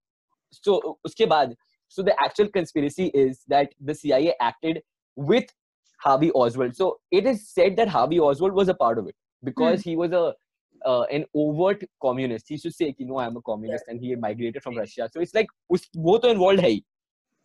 सो 0.53 0.75
so 0.75 0.95
उसके 1.05 1.25
बाद 1.25 1.55
so 1.95 2.03
the 2.03 2.15
actual 2.25 2.49
conspiracy 2.57 3.07
is 3.25 3.43
that 3.53 3.69
the 3.89 3.95
CIA 3.95 4.33
acted 4.41 4.81
with 5.29 5.53
Harvey 6.05 6.31
Oswald 6.31 6.75
so 6.75 6.89
it 7.11 7.25
is 7.25 7.47
said 7.49 7.77
that 7.77 7.87
Harvey 7.87 8.19
Oswald 8.19 8.53
was 8.53 8.67
a 8.67 8.73
part 8.73 8.99
of 8.99 9.07
it 9.07 9.15
because 9.43 9.81
he 9.81 9.95
was 9.95 10.11
a 10.11 10.25
uh, 10.85 11.03
an 11.17 11.25
overt 11.33 11.83
communist 12.01 12.49
he 12.49 12.57
to 12.57 12.71
say 12.71 12.91
कि 12.93 13.07
no 13.11 13.19
I'm 13.19 13.37
a 13.37 13.41
communist 13.41 13.85
yeah. 13.87 13.93
and 13.93 14.01
he 14.01 14.15
migrated 14.15 14.61
from 14.63 14.77
Russia 14.77 15.09
so 15.13 15.21
it's 15.21 15.33
like 15.33 15.47
वो 15.71 16.17
तो 16.25 16.33
involved 16.33 16.59
है 16.59 16.81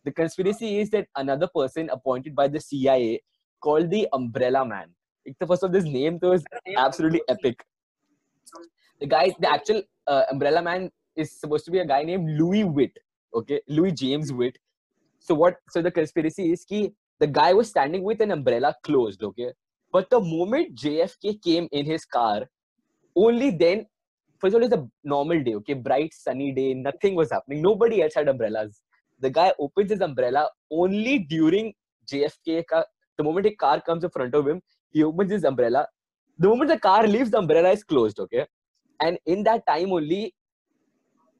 the 0.05 0.11
conspiracy 0.11 0.79
is 0.79 0.89
that 0.89 1.07
another 1.15 1.47
person 1.47 1.89
appointed 1.89 2.35
by 2.35 2.47
the 2.47 2.59
CIA 2.59 3.21
called 3.61 3.89
the 3.89 4.07
Umbrella 4.13 4.65
Man. 4.65 4.89
The 5.39 5.47
first 5.47 5.63
of 5.63 5.71
this 5.71 5.83
name 5.83 6.19
though 6.21 6.33
is 6.33 6.43
absolutely 6.77 7.21
epic. 7.29 7.63
The 8.99 9.07
guy, 9.07 9.33
the 9.39 9.51
actual 9.51 9.81
uh, 10.07 10.23
Umbrella 10.31 10.61
Man 10.61 10.91
is 11.15 11.31
supposed 11.39 11.65
to 11.65 11.71
be 11.71 11.79
a 11.79 11.85
guy 11.85 12.03
named 12.03 12.39
Louis 12.39 12.63
Witt. 12.63 12.97
Okay, 13.35 13.61
Louis 13.67 13.91
James 13.91 14.31
Witt. 14.31 14.57
So 15.19 15.33
what? 15.35 15.55
So 15.69 15.81
the 15.81 15.91
conspiracy 15.91 16.51
is 16.51 16.65
ki 16.65 16.93
the 17.19 17.27
guy 17.27 17.53
was 17.53 17.69
standing 17.69 18.03
with 18.03 18.21
an 18.21 18.31
umbrella 18.31 18.75
closed. 18.83 19.23
Okay, 19.23 19.51
but 19.91 20.09
the 20.09 20.19
moment 20.19 20.75
JFK 20.75 21.41
came 21.41 21.67
in 21.71 21.85
his 21.85 22.05
car, 22.05 22.43
only 23.15 23.51
then. 23.51 23.85
First 24.39 24.55
of 24.55 24.61
all, 24.61 24.65
it's 24.65 24.75
a 24.75 24.85
normal 25.05 25.41
day. 25.41 25.55
Okay, 25.55 25.73
bright 25.73 26.13
sunny 26.13 26.51
day. 26.51 26.73
Nothing 26.73 27.15
was 27.15 27.31
happening. 27.31 27.61
Nobody 27.61 28.01
else 28.01 28.13
had 28.13 28.27
umbrellas 28.27 28.81
the 29.23 29.29
guy 29.29 29.51
opens 29.57 29.91
his 29.91 30.01
umbrella 30.01 30.49
only 30.69 31.19
during 31.19 31.73
JFK. 32.11 32.63
Ka, 32.69 32.83
the 33.17 33.23
moment 33.23 33.45
a 33.45 33.55
car 33.55 33.81
comes 33.81 34.03
in 34.03 34.09
front 34.09 34.35
of 34.35 34.47
him, 34.47 34.61
he 34.93 35.03
opens 35.03 35.31
his 35.31 35.43
umbrella. 35.43 35.87
The 36.37 36.47
moment 36.47 36.69
the 36.69 36.79
car 36.79 37.05
leaves, 37.07 37.31
the 37.31 37.39
umbrella 37.39 37.71
is 37.71 37.83
closed. 37.83 38.19
Okay, 38.19 38.45
and 39.01 39.17
in 39.25 39.43
that 39.43 39.65
time 39.67 39.91
only, 39.91 40.33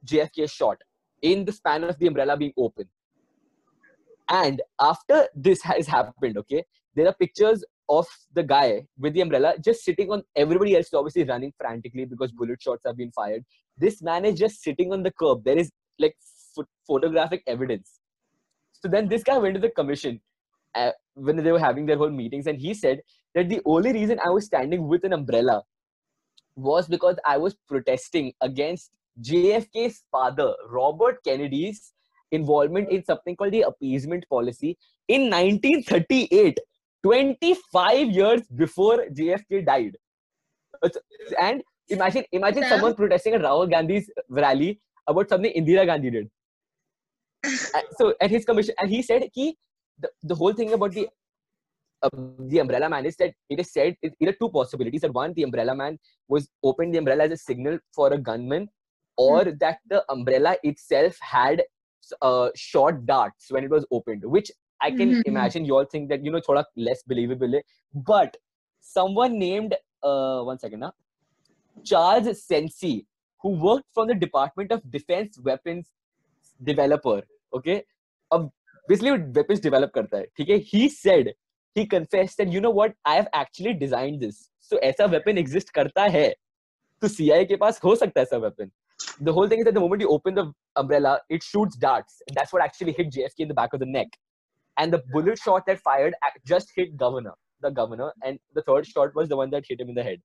JFK 0.06 0.44
is 0.44 0.50
shot 0.50 0.78
in 1.22 1.44
the 1.44 1.52
span 1.52 1.84
of 1.84 1.98
the 1.98 2.06
umbrella 2.06 2.36
being 2.36 2.52
open. 2.58 2.86
And 4.28 4.62
after 4.80 5.28
this 5.34 5.62
has 5.62 5.86
happened, 5.86 6.38
okay, 6.38 6.64
there 6.94 7.06
are 7.06 7.14
pictures 7.14 7.64
of 7.88 8.06
the 8.32 8.42
guy 8.42 8.86
with 8.98 9.12
the 9.14 9.20
umbrella 9.20 9.54
just 9.62 9.84
sitting 9.84 10.10
on 10.10 10.22
everybody 10.36 10.74
else 10.74 10.86
is 10.86 10.94
obviously 10.94 11.24
running 11.24 11.52
frantically 11.58 12.04
because 12.06 12.32
bullet 12.32 12.60
shots 12.60 12.82
have 12.86 12.96
been 12.96 13.12
fired. 13.12 13.44
This 13.76 14.02
man 14.02 14.24
is 14.24 14.38
just 14.38 14.62
sitting 14.62 14.92
on 14.92 15.02
the 15.02 15.10
curb. 15.10 15.44
There 15.44 15.58
is 15.58 15.70
like 15.98 16.16
ph- 16.56 16.66
photographic 16.86 17.42
evidence. 17.46 18.00
So 18.72 18.88
then 18.88 19.08
this 19.08 19.22
guy 19.22 19.38
went 19.38 19.54
to 19.54 19.60
the 19.60 19.70
commission 19.70 20.20
uh, 20.74 20.90
when 21.14 21.36
they 21.36 21.52
were 21.52 21.58
having 21.58 21.86
their 21.86 21.96
whole 21.96 22.10
meetings, 22.10 22.46
and 22.46 22.58
he 22.58 22.74
said 22.74 23.00
that 23.34 23.48
the 23.48 23.60
only 23.64 23.92
reason 23.92 24.18
I 24.24 24.30
was 24.30 24.46
standing 24.46 24.86
with 24.88 25.04
an 25.04 25.12
umbrella 25.12 25.62
was 26.56 26.86
because 26.86 27.16
I 27.26 27.36
was 27.36 27.54
protesting 27.68 28.32
against 28.40 28.90
JFK's 29.22 30.02
father, 30.10 30.54
Robert 30.68 31.22
Kennedy's 31.24 31.92
involvement 32.32 32.90
in 32.90 33.04
something 33.04 33.36
called 33.36 33.52
the 33.52 33.62
appeasement 33.62 34.24
policy 34.28 34.76
in 35.08 35.30
1938, 35.30 36.58
25 37.02 38.10
years 38.10 38.42
before 38.54 39.04
JFK 39.12 39.64
died. 39.66 39.96
And 41.40 41.62
imagine, 41.88 42.24
imagine 42.32 42.62
Sam? 42.62 42.70
someone 42.70 42.94
protesting 42.94 43.34
at 43.34 43.42
Rahul 43.42 43.70
Gandhi's 43.70 44.10
rally 44.28 44.80
about 45.06 45.28
something 45.28 45.52
Indira 45.52 45.86
Gandhi 45.86 46.10
did. 46.10 46.30
So 47.98 48.14
at 48.20 48.30
his 48.30 48.44
commission, 48.44 48.74
and 48.78 48.90
he 48.90 49.02
said 49.02 49.28
he 49.32 49.56
the, 49.98 50.10
the 50.22 50.34
whole 50.34 50.52
thing 50.52 50.72
about 50.72 50.92
the 50.92 51.08
uh, 52.02 52.10
the 52.38 52.58
umbrella 52.58 52.88
man 52.88 53.06
is 53.06 53.16
that 53.16 53.32
it 53.48 53.60
is 53.60 53.72
said 53.72 53.96
it, 54.02 54.14
are 54.28 54.32
two 54.32 54.50
possibilities. 54.50 55.00
That 55.02 55.14
one 55.14 55.32
the 55.34 55.42
umbrella 55.44 55.74
man 55.74 55.98
was 56.28 56.48
opened 56.62 56.94
the 56.94 56.98
umbrella 56.98 57.24
as 57.24 57.32
a 57.32 57.36
signal 57.36 57.78
for 57.94 58.12
a 58.12 58.18
gunman 58.18 58.68
or 59.16 59.44
that 59.44 59.78
the 59.88 60.04
umbrella 60.10 60.56
itself 60.62 61.16
had 61.20 61.62
uh, 62.20 62.50
short 62.54 63.06
darts 63.06 63.50
when 63.50 63.64
it 63.64 63.70
was 63.70 63.86
opened 63.90 64.24
which 64.24 64.50
i 64.82 64.90
can 64.90 65.10
Mhm. 65.10 65.22
imagine 65.24 65.64
you 65.64 65.74
all 65.76 65.86
think 65.92 66.08
that 66.10 66.24
you 66.24 66.30
know 66.32 66.40
thoda 66.46 66.64
less 66.76 67.02
believable 67.12 67.54
but 68.08 68.36
someone 68.80 69.38
named 69.38 69.74
uh, 70.02 70.42
one 70.42 70.58
second 70.58 70.80
now 70.80 70.92
charles 71.90 72.26
senseney 72.50 73.06
who 73.40 73.50
worked 73.66 73.88
from 73.94 74.08
the 74.08 74.14
department 74.26 74.70
of 74.76 74.82
defense 74.90 75.38
weapons 75.48 75.86
developer 76.70 77.22
okay? 77.54 77.78
अब 78.34 78.50
basically 78.88 79.10
वो 79.10 79.32
weapons 79.38 79.64
develop 79.66 79.92
करता 79.94 80.16
है 80.18 80.26
ठीक 80.36 80.48
है 80.48 80.58
he 80.70 80.88
said 80.94 81.32
he 81.78 81.86
confessed 81.94 82.42
that 82.42 82.54
you 82.56 82.62
know 82.64 82.72
what 82.78 82.96
I 83.12 83.14
have 83.18 83.28
actually 83.42 83.74
designed 83.84 84.24
this 84.26 84.40
so 84.70 84.80
ऐसा 84.90 85.10
weapon 85.12 85.42
exist 85.44 85.70
करता 85.74 86.06
है 86.16 86.28
तो 87.02 87.08
CIA 87.16 87.46
के 87.48 87.56
पास 87.64 87.80
हो 87.84 87.94
सकता 88.02 88.20
है 88.20 88.26
ऐसा 88.26 88.40
weapon 88.46 88.74
the 89.28 89.32
whole 89.36 89.48
thing 89.52 89.62
is 89.62 89.70
that 89.70 89.78
the 89.78 89.86
moment 89.86 90.04
you 90.06 90.10
open 90.16 90.36
the 90.40 90.44
umbrella 90.82 91.14
it 91.36 91.48
shoots 91.52 91.80
darts 91.86 92.20
that's 92.36 92.52
what 92.56 92.66
actually 92.66 92.94
hit 92.98 93.10
JFK 93.16 93.46
in 93.46 93.48
the 93.48 93.58
back 93.62 93.72
of 93.78 93.80
the 93.80 93.90
neck 93.94 94.20
and 94.82 94.96
the 94.96 95.02
bullet 95.16 95.40
shot 95.46 95.66
that 95.70 95.80
fired 95.88 96.14
just 96.52 96.70
hit 96.76 96.96
governor 96.96 97.34
the 97.64 97.70
governor, 97.70 98.12
and 98.22 98.38
the 98.54 98.62
third 98.62 98.86
shot 98.86 99.14
was 99.14 99.28
the 99.28 99.36
one 99.36 99.50
that 99.50 99.64
hit 99.68 99.80
him 99.80 99.88
in 99.88 99.94
the 99.94 100.02
head. 100.02 100.20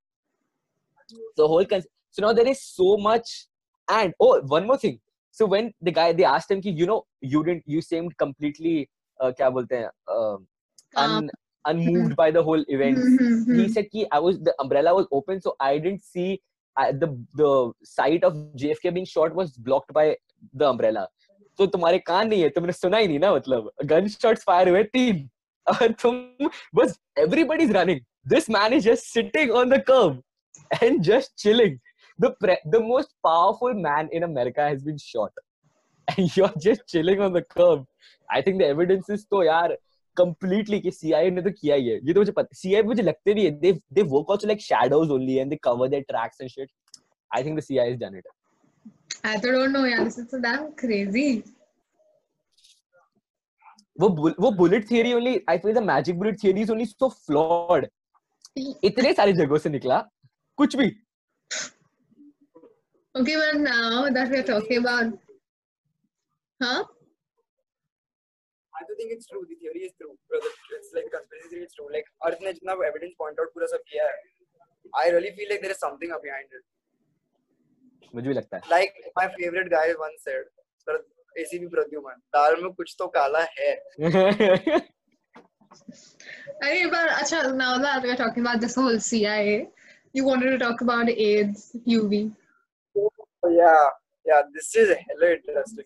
So 1.35 1.47
whole 1.47 1.65
con- 1.65 1.89
so 2.11 2.21
now 2.25 2.33
there 2.33 2.47
is 2.47 2.61
so 2.61 2.97
much, 2.97 3.47
and 3.89 4.13
oh, 4.19 4.41
one 4.41 4.67
more 4.67 4.77
thing. 4.77 4.99
So 5.31 5.45
when 5.45 5.71
the 5.81 5.91
guy 5.91 6.11
they 6.13 6.23
asked 6.23 6.51
him, 6.51 6.61
ki, 6.61 6.71
you 6.71 6.85
know, 6.85 7.03
you 7.21 7.43
didn't, 7.43 7.63
you 7.65 7.81
seemed 7.81 8.17
completely, 8.17 8.89
uh, 9.19 9.31
क्या 9.31 9.49
बोलते 9.49 9.77
हैं, 9.77 9.89
uh, 10.07 10.37
un, 10.95 11.29
unmoved 11.65 12.15
by 12.15 12.31
the 12.31 12.43
whole 12.43 12.63
event. 12.67 12.97
Mm-hmm. 12.97 13.59
He 13.59 13.69
said, 13.69 13.89
ki, 13.91 14.05
I 14.11 14.19
was 14.19 14.39
the 14.39 14.55
umbrella 14.59 14.95
was 14.95 15.07
open, 15.11 15.41
so 15.41 15.55
I 15.59 15.77
didn't 15.77 16.03
see 16.03 16.41
I, 16.75 16.91
the 16.91 17.09
the 17.35 17.71
sight 17.83 18.23
of 18.23 18.35
JFK 18.55 18.93
being 18.93 19.05
shot 19.05 19.33
was 19.33 19.51
blocked 19.57 19.93
by 19.93 20.17
the 20.53 20.69
umbrella. 20.69 21.07
तो 21.59 21.65
तुम्हारे 21.67 21.97
कान 22.07 22.27
नहीं 22.27 22.41
है 22.41 22.49
तुमने 22.55 22.73
सुना 22.73 22.97
ही 22.97 23.07
नहीं 23.07 23.19
ना 23.19 23.31
मतलब 23.33 23.71
gun 23.85 24.07
shots 24.07 24.43
fire 24.47 24.69
हुए 24.69 24.83
तीन 24.95 25.29
और 25.69 25.91
तुम 26.01 26.49
बस 26.75 26.97
everybody 27.23 27.65
is 27.69 27.73
running 27.77 27.99
this 28.33 28.47
man 28.55 28.75
is 28.77 28.85
just 28.85 29.09
sitting 29.15 29.51
on 29.61 29.73
the 29.73 29.79
curb 29.89 30.21
and 30.81 31.03
just 31.09 31.35
chilling 31.43 31.75
the 32.19 32.29
pre- 32.43 32.61
the 32.75 32.79
most 32.87 33.11
powerful 33.27 33.77
man 33.85 34.09
in 34.19 34.23
america 34.27 34.65
has 34.69 34.81
been 34.87 34.97
shot 35.03 35.43
and 36.07 36.37
you're 36.37 36.55
just 36.65 36.87
chilling 36.93 37.21
on 37.27 37.37
the 37.37 37.43
curb 37.55 37.85
i 38.37 38.41
think 38.47 38.61
the 38.63 38.67
evidence 38.75 39.13
is 39.17 39.25
तो 39.35 39.43
यार 39.43 39.75
completely 40.17 40.79
कि 40.85 40.91
CIA 40.95 41.29
ने 41.31 41.41
तो 41.41 41.51
किया 41.59 41.75
ही 41.75 41.87
है 41.87 41.95
ये 42.07 42.13
तो 42.13 42.19
मुझे 42.19 42.31
पता 42.39 42.57
CIA 42.61 42.83
मुझे 42.85 43.03
लगते 43.03 43.33
भी 43.33 43.45
है 43.45 43.51
they 43.61 43.71
they 43.97 44.05
work 44.15 44.33
also 44.35 44.49
like 44.51 44.63
shadows 44.65 45.13
only 45.17 45.37
and 45.43 45.55
they 45.55 45.59
cover 45.69 45.87
their 45.93 46.05
tracks 46.11 46.43
and 46.45 46.51
shit 46.55 46.69
I 47.31 47.43
think 47.45 47.61
the 47.61 47.65
CIA 47.69 47.87
has 47.91 47.99
done 48.03 48.19
it 48.21 48.35
I 49.29 49.37
don't 49.45 49.73
know, 49.75 49.83
yeah. 49.85 50.03
This 50.03 50.17
is 50.19 50.27
so 50.33 50.39
damn 50.43 50.67
crazy. 50.81 51.29
वो 54.01 54.09
bull- 54.17 54.35
वो 54.39 54.51
bullet 54.59 54.89
theory 54.91 55.13
only 55.13 55.39
I 55.49 55.57
feel 55.63 55.73
the 55.73 55.83
magic 55.83 56.17
bullet 56.19 56.37
theory 56.43 56.61
is 56.61 56.71
only 56.71 56.85
so 56.85 57.09
flawed 57.25 57.87
इतने 58.57 59.13
सारी 59.13 59.33
जगहों 59.39 59.57
से 59.63 59.69
निकला 59.69 59.97
कुछ 60.57 60.75
भी 60.75 60.89
Okay, 63.17 63.35
but 63.35 63.59
now 63.59 64.09
that 64.09 64.29
we're 64.29 64.43
talking 64.43 64.77
about, 64.77 65.13
huh? 66.61 66.83
I 68.79 68.81
do 68.87 68.95
think 68.97 69.11
it's 69.13 69.25
true. 69.25 69.43
The 69.49 69.55
theory 69.55 69.85
is 69.85 69.93
true. 69.99 70.13
Brother. 70.29 70.51
It's 70.77 70.91
like 70.93 71.05
a 71.07 71.09
conspiracy 71.17 71.49
theory. 71.49 71.63
It's 71.63 71.73
true. 71.73 71.89
Like 71.91 72.05
Earth 72.27 72.39
ने 72.41 72.53
जितना 72.53 72.75
evidence 72.87 73.15
point 73.17 73.39
out 73.39 73.49
पूरा 73.55 73.67
सब 73.67 73.81
किया 73.91 74.05
है. 74.05 74.13
I 74.95 75.09
really 75.09 75.31
feel 75.35 75.49
like 75.49 75.61
there 75.61 75.71
is 75.71 75.79
something 75.79 76.11
up 76.11 76.21
behind 76.21 76.53
it. 76.53 76.63
मुझे 78.15 78.27
भी 78.27 78.33
लगता 78.33 78.57
है 78.57 78.69
Like 78.69 78.93
my 79.17 79.27
favorite 79.39 79.69
guy 79.71 79.87
once 80.03 80.23
said, 80.23 80.45
"Sir, 80.85 80.95
ACB 81.41 81.69
Pradyuman, 81.73 82.21
दाल 82.37 82.61
में 82.63 82.71
कुछ 82.73 82.95
तो 82.99 83.07
काला 83.17 83.45
है." 83.57 83.71
I 86.61 86.69
mean, 86.73 86.89
but 86.91 87.09
acha, 87.09 87.55
now 87.55 87.77
that 87.79 88.03
we're 88.03 88.15
talking 88.15 88.45
about 88.45 88.61
this 88.61 88.75
whole 88.75 88.99
CIA, 88.99 89.69
you 90.13 90.23
wanted 90.25 90.51
to 90.51 90.57
talk 90.57 90.81
about 90.81 91.09
AIDS, 91.09 91.75
UV. 91.87 92.31
yeah, 93.47 93.87
yeah. 94.25 94.41
This 94.53 94.75
is 94.75 94.89
hella 94.89 95.33
interesting. 95.35 95.85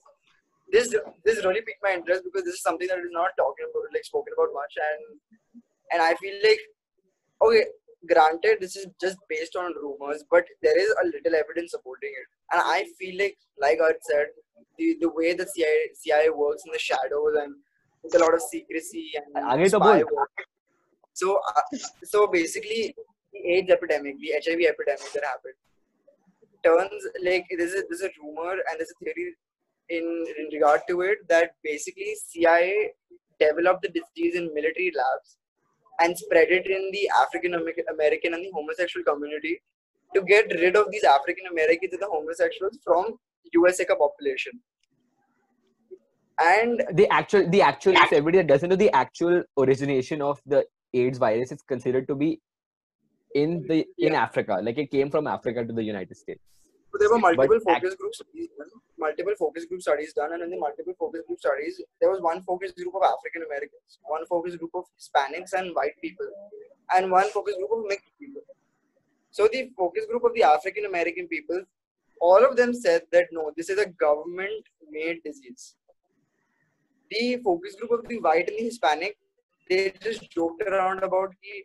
This 0.71 0.95
this 1.23 1.45
really 1.45 1.61
piqued 1.61 1.83
my 1.83 1.93
interest 1.93 2.23
because 2.23 2.45
this 2.45 2.55
is 2.55 2.63
something 2.63 2.87
that 2.87 2.97
is 2.99 3.11
not 3.11 3.31
talking 3.37 3.65
about, 3.69 3.93
like 3.93 4.03
spoken 4.05 4.33
about 4.37 4.53
much, 4.53 4.73
and 4.77 5.61
and 5.91 6.01
I 6.01 6.15
feel 6.15 6.35
like 6.43 6.59
okay, 7.41 7.65
granted, 8.07 8.57
this 8.59 8.75
is 8.75 8.87
just 8.99 9.17
based 9.29 9.55
on 9.55 9.73
rumors, 9.81 10.23
but 10.29 10.45
there 10.61 10.77
is 10.79 10.89
a 11.03 11.05
little 11.05 11.35
evidence 11.35 11.71
supporting 11.71 12.11
it, 12.11 12.27
and 12.51 12.61
I 12.65 12.85
feel 12.99 13.17
like, 13.19 13.37
like 13.59 13.79
I 13.81 13.91
said, 14.01 14.27
the 14.77 14.97
the 15.01 15.09
way 15.09 15.33
the 15.33 15.45
CIA 15.45 15.89
CIA 15.93 16.29
works 16.29 16.63
in 16.65 16.71
the 16.71 16.79
shadows 16.79 17.35
and 17.41 17.55
it's 18.03 18.15
a 18.15 18.19
lot 18.19 18.33
of 18.33 18.41
secrecy 18.41 19.11
and 19.15 19.45
spy 19.69 20.03
work. 20.11 20.31
So 21.13 21.39
uh, 21.47 21.77
so 22.03 22.27
basically, 22.27 22.95
the 23.31 23.39
AIDS 23.53 23.71
epidemic, 23.71 24.15
the 24.19 24.33
HIV 24.43 24.59
epidemic 24.73 25.13
that 25.13 25.23
happened 25.23 25.53
turns 26.63 27.07
like 27.23 27.45
there's 27.57 27.73
a 27.73 27.83
there's 27.89 28.01
a 28.01 28.09
rumor 28.21 28.51
and 28.51 28.79
there's 28.79 28.93
a 28.95 28.99
theory 29.03 29.35
in 29.89 30.25
in 30.39 30.49
regard 30.53 30.81
to 30.89 31.01
it 31.01 31.27
that 31.29 31.55
basically 31.63 32.15
CIA 32.27 32.91
developed 33.39 33.81
the 33.81 33.89
disease 33.89 34.35
in 34.35 34.53
military 34.53 34.91
labs 34.95 35.37
and 35.99 36.17
spread 36.17 36.49
it 36.49 36.65
in 36.67 36.89
the 36.91 37.09
African 37.19 37.53
American 37.53 38.33
and 38.33 38.43
the 38.43 38.51
homosexual 38.53 39.03
community 39.03 39.61
to 40.15 40.21
get 40.21 40.51
rid 40.51 40.75
of 40.75 40.91
these 40.91 41.03
African 41.03 41.45
Americans 41.51 41.93
and 41.93 42.01
the 42.01 42.07
homosexuals 42.11 42.79
from 42.83 43.17
USA 43.53 43.85
population. 43.85 44.59
And 46.41 46.83
the 46.93 47.07
actual 47.09 47.49
the 47.49 47.61
actual 47.61 47.93
if 47.93 48.11
everybody 48.11 48.37
that 48.37 48.47
doesn't 48.47 48.69
know 48.69 48.75
the 48.75 48.93
actual 48.93 49.43
origination 49.57 50.21
of 50.21 50.41
the 50.45 50.65
AIDS 50.93 51.17
virus 51.17 51.51
is 51.51 51.61
considered 51.61 52.07
to 52.07 52.15
be 52.15 52.39
in 53.35 53.65
the 53.67 53.85
in 53.97 54.13
Africa 54.13 54.59
like 54.63 54.77
it 54.77 54.89
came 54.91 55.09
from 55.09 55.27
Africa 55.27 55.65
to 55.65 55.73
the 55.73 55.83
United 55.83 56.15
States 56.15 56.41
So 56.91 56.97
there 56.99 57.09
were 57.09 57.19
multiple 57.19 57.59
But 57.65 57.73
focus 57.73 57.95
group 57.95 58.13
studies 58.15 58.49
multiple 59.03 59.35
focus 59.37 59.65
group 59.65 59.81
studies 59.81 60.13
done, 60.13 60.33
and 60.33 60.43
in 60.43 60.49
the 60.49 60.59
multiple 60.65 60.95
focus 60.97 61.21
group 61.27 61.39
studies, 61.39 61.81
there 61.99 62.09
was 62.13 62.21
one 62.21 62.41
focus 62.49 62.71
group 62.71 62.95
of 62.99 63.03
African 63.03 63.43
Americans, 63.49 63.99
one 64.15 64.25
focus 64.33 64.55
group 64.55 64.73
of 64.81 64.85
Hispanics 64.97 65.53
and 65.59 65.75
white 65.75 65.97
people, 66.01 66.29
and 66.95 67.11
one 67.11 67.29
focus 67.37 67.55
group 67.59 67.71
of 67.77 67.83
mixed 67.87 68.13
people. 68.19 68.41
So 69.31 69.49
the 69.51 69.61
focus 69.77 70.05
group 70.09 70.23
of 70.23 70.33
the 70.33 70.43
African 70.43 70.85
American 70.85 71.27
people, 71.27 71.63
all 72.21 72.45
of 72.49 72.55
them 72.55 72.73
said 72.73 73.03
that 73.11 73.27
no, 73.31 73.51
this 73.57 73.69
is 73.69 73.79
a 73.79 73.87
government-made 74.05 75.23
disease. 75.23 75.75
The 77.09 77.37
focus 77.43 77.75
group 77.75 77.91
of 77.91 78.07
the 78.07 78.19
white 78.19 78.49
and 78.49 78.59
the 78.59 78.63
Hispanic, 78.63 79.17
they 79.69 79.93
just 80.01 80.29
joked 80.31 80.63
around 80.63 81.03
about 81.03 81.33
the 81.41 81.55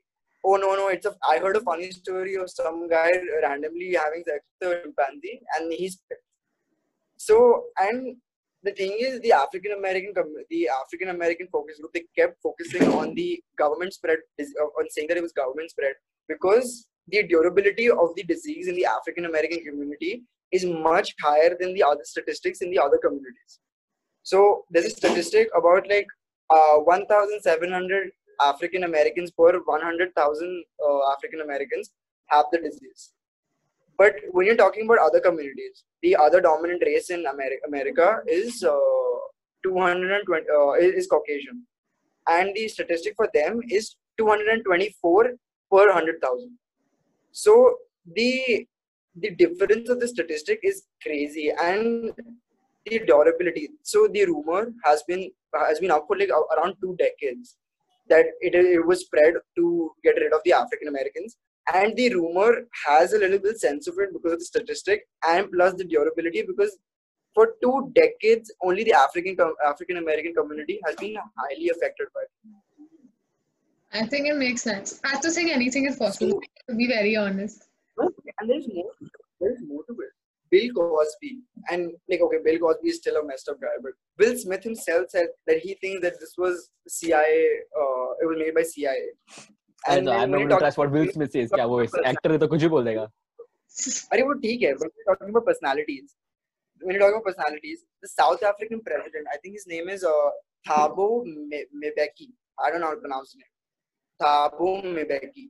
oh 0.49 0.57
no 0.63 0.71
no 0.81 0.87
it's 0.95 1.09
a 1.11 1.15
i 1.33 1.39
heard 1.45 1.57
a 1.61 1.65
funny 1.69 1.91
story 1.91 2.35
of 2.43 2.49
some 2.51 2.79
guy 2.95 3.11
randomly 3.43 3.91
having 4.05 4.25
sex 4.29 4.41
with 4.61 4.77
a 4.77 4.81
chimpanzee 4.83 5.41
and 5.57 5.73
he's 5.81 5.99
so 7.29 7.37
and 7.87 8.17
the 8.67 8.73
thing 8.79 8.95
is 9.07 9.21
the 9.27 9.33
african 9.33 9.73
american 9.79 10.13
the 10.55 10.63
african 10.81 11.11
american 11.17 11.49
focus 11.57 11.79
group 11.81 11.93
they 11.97 12.05
kept 12.21 12.37
focusing 12.49 12.87
on 13.01 13.15
the 13.21 13.31
government 13.63 13.93
spread 13.99 14.19
uh, 14.41 14.71
on 14.79 14.91
saying 14.95 15.09
that 15.09 15.21
it 15.21 15.27
was 15.29 15.37
government 15.43 15.71
spread 15.77 15.95
because 16.33 16.89
the 17.13 17.23
durability 17.35 17.89
of 17.91 18.09
the 18.17 18.25
disease 18.33 18.67
in 18.73 18.75
the 18.81 18.89
african 18.97 19.27
american 19.33 19.63
community 19.69 20.13
is 20.53 20.65
much 20.65 21.15
higher 21.21 21.57
than 21.59 21.75
the 21.75 21.83
other 21.83 22.05
statistics 22.05 22.61
in 22.61 22.71
the 22.71 22.79
other 22.79 22.99
communities. 22.99 23.61
So 24.23 24.65
there's 24.71 24.87
a 24.87 24.91
statistic 24.91 25.49
about 25.57 25.89
like 25.89 26.07
uh, 26.51 26.79
1700 26.85 28.11
African 28.41 28.85
Americans 28.85 29.31
per 29.31 29.59
100,000 29.59 30.65
uh, 30.85 31.13
African 31.13 31.41
Americans 31.41 31.91
have 32.27 32.47
the 32.53 32.59
disease. 32.59 33.13
But 33.97 34.15
when 34.31 34.47
you're 34.47 34.57
talking 34.57 34.85
about 34.85 34.99
other 34.99 35.21
communities, 35.21 35.85
the 36.03 36.15
other 36.17 36.41
dominant 36.41 36.83
race 36.87 37.11
in 37.11 37.27
America, 37.27 37.63
America 37.67 38.21
is 38.29 38.63
uh, 38.63 38.79
220 39.65 40.47
uh, 40.49 40.73
is 40.75 41.09
Caucasian, 41.09 41.67
and 42.29 42.55
the 42.55 42.69
statistic 42.69 43.15
for 43.17 43.29
them 43.35 43.61
is 43.69 43.97
224 44.19 45.25
per 45.71 45.87
100,000. 45.89 46.59
So 47.33 47.75
the 48.15 48.67
the 49.17 49.31
difference 49.31 49.89
of 49.89 49.99
the 49.99 50.07
statistic 50.07 50.61
is 50.63 50.85
crazy, 51.03 51.51
and 51.61 52.13
the 52.87 53.01
durability. 53.01 53.71
So 53.83 54.07
the 54.07 54.27
rumor 54.27 54.73
has 54.85 55.03
been 55.09 55.29
has 55.55 55.81
been 55.81 55.91
up 55.91 56.05
for 56.07 56.17
like 56.17 56.31
around 56.31 56.77
two 56.81 56.95
decades 56.99 57.57
that 58.09 58.27
it, 58.41 58.55
it 58.55 58.87
was 58.87 59.01
spread 59.01 59.35
to 59.57 59.91
get 60.05 60.17
rid 60.17 60.33
of 60.33 60.41
the 60.45 60.53
African 60.53 60.89
Americans. 60.89 61.37
And 61.73 61.95
the 61.97 62.15
rumor 62.15 62.67
has 62.87 63.13
a 63.13 63.19
little 63.19 63.39
bit 63.39 63.61
sense 63.61 63.87
of 63.89 63.95
it 63.99 64.11
because 64.13 64.33
of 64.33 64.39
the 64.39 64.45
statistic 64.45 65.07
and 65.27 65.49
plus 65.53 65.75
the 65.75 65.85
durability 65.85 66.43
because 66.43 66.79
for 67.35 67.55
two 67.63 67.93
decades 67.95 68.51
only 68.63 68.85
the 68.85 68.95
African 68.95 69.37
African 69.67 69.99
American 69.99 70.33
community 70.35 70.81
has 70.87 70.97
been 70.97 71.17
highly 71.37 71.69
affected 71.69 72.09
by 72.15 72.23
it. 72.23 72.31
I 73.93 74.07
think 74.07 74.29
it 74.29 74.37
makes 74.37 74.63
sense. 74.63 75.01
I 75.05 75.09
have 75.11 75.21
to 75.21 75.31
think 75.31 75.51
anything 75.51 75.87
is 75.87 75.97
possible, 75.97 76.41
to 76.69 76.75
be 76.75 76.87
very 76.87 77.17
honest. 77.17 77.69
And 77.99 78.49
there's 78.51 78.69
more 78.69 78.93
there's 79.41 79.61
more 79.67 79.83
to 79.85 79.93
it. 79.93 80.18
Bill 80.52 80.70
Cosby 80.76 81.40
and 81.72 81.92
like 82.10 82.22
okay, 82.22 82.38
Bill 82.44 82.60
Cosby 82.60 82.90
is 82.90 82.98
still 82.98 83.18
a 83.18 83.26
messed 83.26 83.50
up 83.50 83.60
guy, 83.60 83.76
but 83.82 83.94
Will 84.20 84.38
Smith 84.38 84.64
himself 84.64 85.10
said 85.10 85.28
that 85.48 85.60
he 85.60 85.74
thinks 85.82 86.02
that 86.02 86.20
this 86.20 86.36
was 86.38 86.70
CIA. 86.88 87.48
Uh, 87.82 88.10
it 88.22 88.28
was 88.32 88.38
made 88.38 88.54
by 88.54 88.64
CIA. 88.64 89.08
I 89.88 90.00
know, 90.00 90.12
then 90.12 90.22
I'm 90.22 90.32
when 90.32 90.32
not 90.32 90.40
you 90.40 90.48
going 90.48 90.50
to 90.50 90.54
talk 90.54 90.60
trust 90.60 90.78
what 90.78 90.88
about 90.88 91.00
Will 91.00 91.12
Smith 91.12 91.32
says 91.32 91.50
क्या 91.54 91.66
वो 91.66 91.82
actor 91.84 92.32
है 92.32 92.38
तो 92.40 92.48
कुछ 92.48 92.62
भी 92.62 92.68
बोल 92.76 92.86
देगा 92.86 93.08
अरे 94.14 94.24
वो 94.24 94.34
ठीक 94.46 94.62
है 94.62 94.74
but 94.82 94.92
we're 94.94 95.08
talking 95.10 95.34
about 95.34 95.46
personalities 95.50 96.16
when 96.84 96.96
you're 96.96 97.02
talking 97.04 97.18
about 97.18 97.26
personalities 97.30 97.82
the 98.06 98.12
South 98.14 98.44
African 98.52 98.82
president 98.88 99.28
I 99.34 99.38
think 99.42 99.56
his 99.60 99.68
name 99.74 99.90
is 99.96 100.06
uh, 100.12 100.30
Thabo 100.70 101.08
Me- 101.26 101.66
Mbeki 101.82 102.30
I 102.60 102.70
don't 102.70 102.82
know 102.82 102.92
how 102.92 102.96
to 103.00 103.04
pronounce 103.08 103.34
his 103.34 103.42
name 103.42 103.54
Thabo 104.24 104.72
Mbeki 104.96 105.46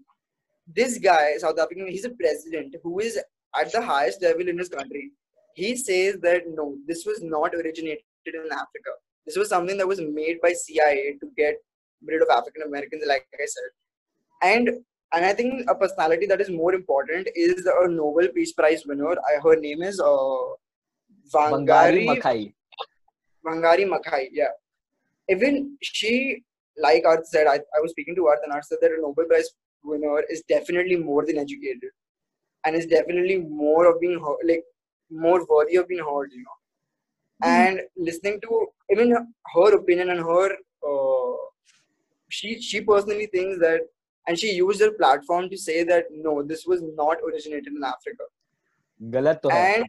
this 0.79 0.97
guy 1.09 1.37
South 1.45 1.59
African 1.67 1.87
he's 1.97 2.05
a 2.11 2.15
president 2.23 2.75
who 2.83 2.99
is 3.09 3.19
at 3.56 3.72
the 3.72 3.80
highest 3.80 4.22
level 4.22 4.48
in 4.48 4.58
his 4.58 4.68
country 4.68 5.10
he 5.54 5.76
says 5.76 6.18
that 6.20 6.42
no 6.48 6.76
this 6.86 7.04
was 7.04 7.22
not 7.22 7.54
originated 7.54 8.02
in 8.26 8.52
Africa 8.52 8.92
this 9.26 9.36
was 9.36 9.48
something 9.48 9.76
that 9.78 9.88
was 9.88 10.00
made 10.00 10.40
by 10.42 10.52
CIA 10.52 11.16
to 11.20 11.30
get 11.36 11.56
rid 12.02 12.22
of 12.22 12.28
African 12.30 12.62
Americans 12.62 13.02
like 13.06 13.26
I 13.34 13.46
said 13.46 13.70
and 14.42 14.70
and 15.12 15.24
I 15.24 15.32
think 15.32 15.68
a 15.68 15.74
personality 15.74 16.26
that 16.26 16.40
is 16.40 16.50
more 16.50 16.74
important 16.74 17.28
is 17.34 17.66
a 17.66 17.88
Nobel 17.88 18.28
Peace 18.28 18.52
Prize 18.52 18.84
winner. 18.86 19.12
I, 19.12 19.40
her 19.42 19.56
name 19.56 19.82
is 19.82 19.98
uh, 20.00 20.04
Wangari 21.34 22.04
Wangari 22.04 22.06
Maathai. 22.06 22.54
Wangari 23.46 23.88
Maathai. 23.88 24.28
Yeah, 24.32 24.48
even 25.28 25.78
she, 25.82 26.42
like 26.76 27.04
Arth 27.06 27.26
said, 27.26 27.46
I, 27.46 27.54
I 27.56 27.80
was 27.80 27.92
speaking 27.92 28.14
to 28.16 28.26
Arth 28.26 28.40
and 28.44 28.52
Arth 28.52 28.66
said 28.66 28.78
that 28.82 28.90
a 28.90 29.00
Nobel 29.00 29.24
Prize 29.24 29.48
winner 29.82 30.22
is 30.28 30.42
definitely 30.48 30.96
more 30.96 31.24
than 31.24 31.38
educated, 31.38 31.90
and 32.63 32.75
is 32.75 32.85
definitely 32.87 33.37
more 33.39 33.85
of 33.87 33.99
being 34.01 34.19
heard, 34.19 34.43
like 34.51 34.63
more 35.11 35.45
worthy 35.49 35.75
of 35.77 35.87
being 35.87 36.03
heard. 36.09 36.31
You 36.33 36.43
know, 36.43 36.59
and 37.41 37.81
listening 37.97 38.39
to 38.41 38.59
even 38.91 39.11
her 39.55 39.75
opinion 39.77 40.09
and 40.09 40.19
her, 40.19 40.45
uh, 40.91 41.35
she 42.29 42.53
she 42.61 42.81
personally 42.81 43.25
thinks 43.27 43.59
that, 43.59 43.81
and 44.27 44.39
she 44.43 44.51
used 44.53 44.81
her 44.81 44.91
platform 45.01 45.49
to 45.49 45.57
say 45.57 45.83
that 45.83 46.05
no, 46.27 46.41
this 46.43 46.65
was 46.65 46.81
not 47.01 47.17
originated 47.31 47.73
in 47.81 47.83
Africa, 47.91 48.29
गलत 48.99 49.39
तो 49.43 49.49
है 49.49 49.75
and 49.77 49.85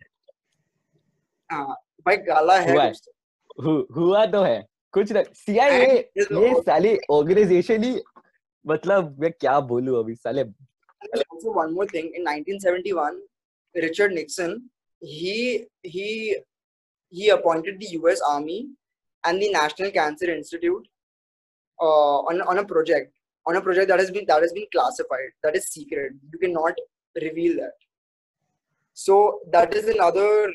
uh, 1.50 1.74
भाई 2.06 2.16
गाला 2.28 2.58
है 2.60 2.72
हुआ 2.72 2.84
है। 2.84 2.90
कुछ 2.90 3.00
तो। 3.06 3.62
Who- 3.64 3.96
हुआ 3.96 4.24
तो 4.34 4.42
है 4.42 4.62
कुछ 4.94 5.12
ना 5.12 5.22
CIA 5.44 5.70
And 5.70 6.04
this 6.16 6.30
ये 6.30 6.50
was- 6.54 6.64
साली 6.66 6.96
ऑर्गेनाइजेशन 7.10 7.84
ही 7.84 8.00
मतलब 8.64 9.16
मैं 9.20 9.30
क्या 9.40 9.58
बोलूं 9.70 9.98
अभी 10.02 10.14
साले 10.14 10.44
and 11.01 11.23
also 11.31 11.51
one 11.51 11.73
more 11.73 11.85
thing 11.85 12.11
in 12.15 12.23
1971 12.23 13.19
richard 13.75 14.11
nixon 14.11 14.69
he 14.99 15.65
he 15.83 16.37
he 17.09 17.29
appointed 17.29 17.79
the 17.79 17.87
us 17.87 18.21
army 18.21 18.67
and 19.25 19.41
the 19.41 19.51
national 19.51 19.91
cancer 19.91 20.29
institute 20.33 20.87
uh, 21.81 22.17
on, 22.29 22.41
on 22.41 22.57
a 22.57 22.65
project 22.65 23.13
on 23.47 23.55
a 23.55 23.61
project 23.61 23.87
that 23.87 23.99
has 23.99 24.11
been 24.11 24.25
that 24.27 24.41
has 24.41 24.51
been 24.51 24.65
classified 24.71 25.29
that 25.43 25.55
is 25.55 25.69
secret 25.69 26.13
you 26.31 26.39
cannot 26.39 26.73
reveal 27.21 27.55
that 27.55 27.77
so 28.93 29.39
that 29.51 29.73
is 29.73 29.87
another 29.87 30.53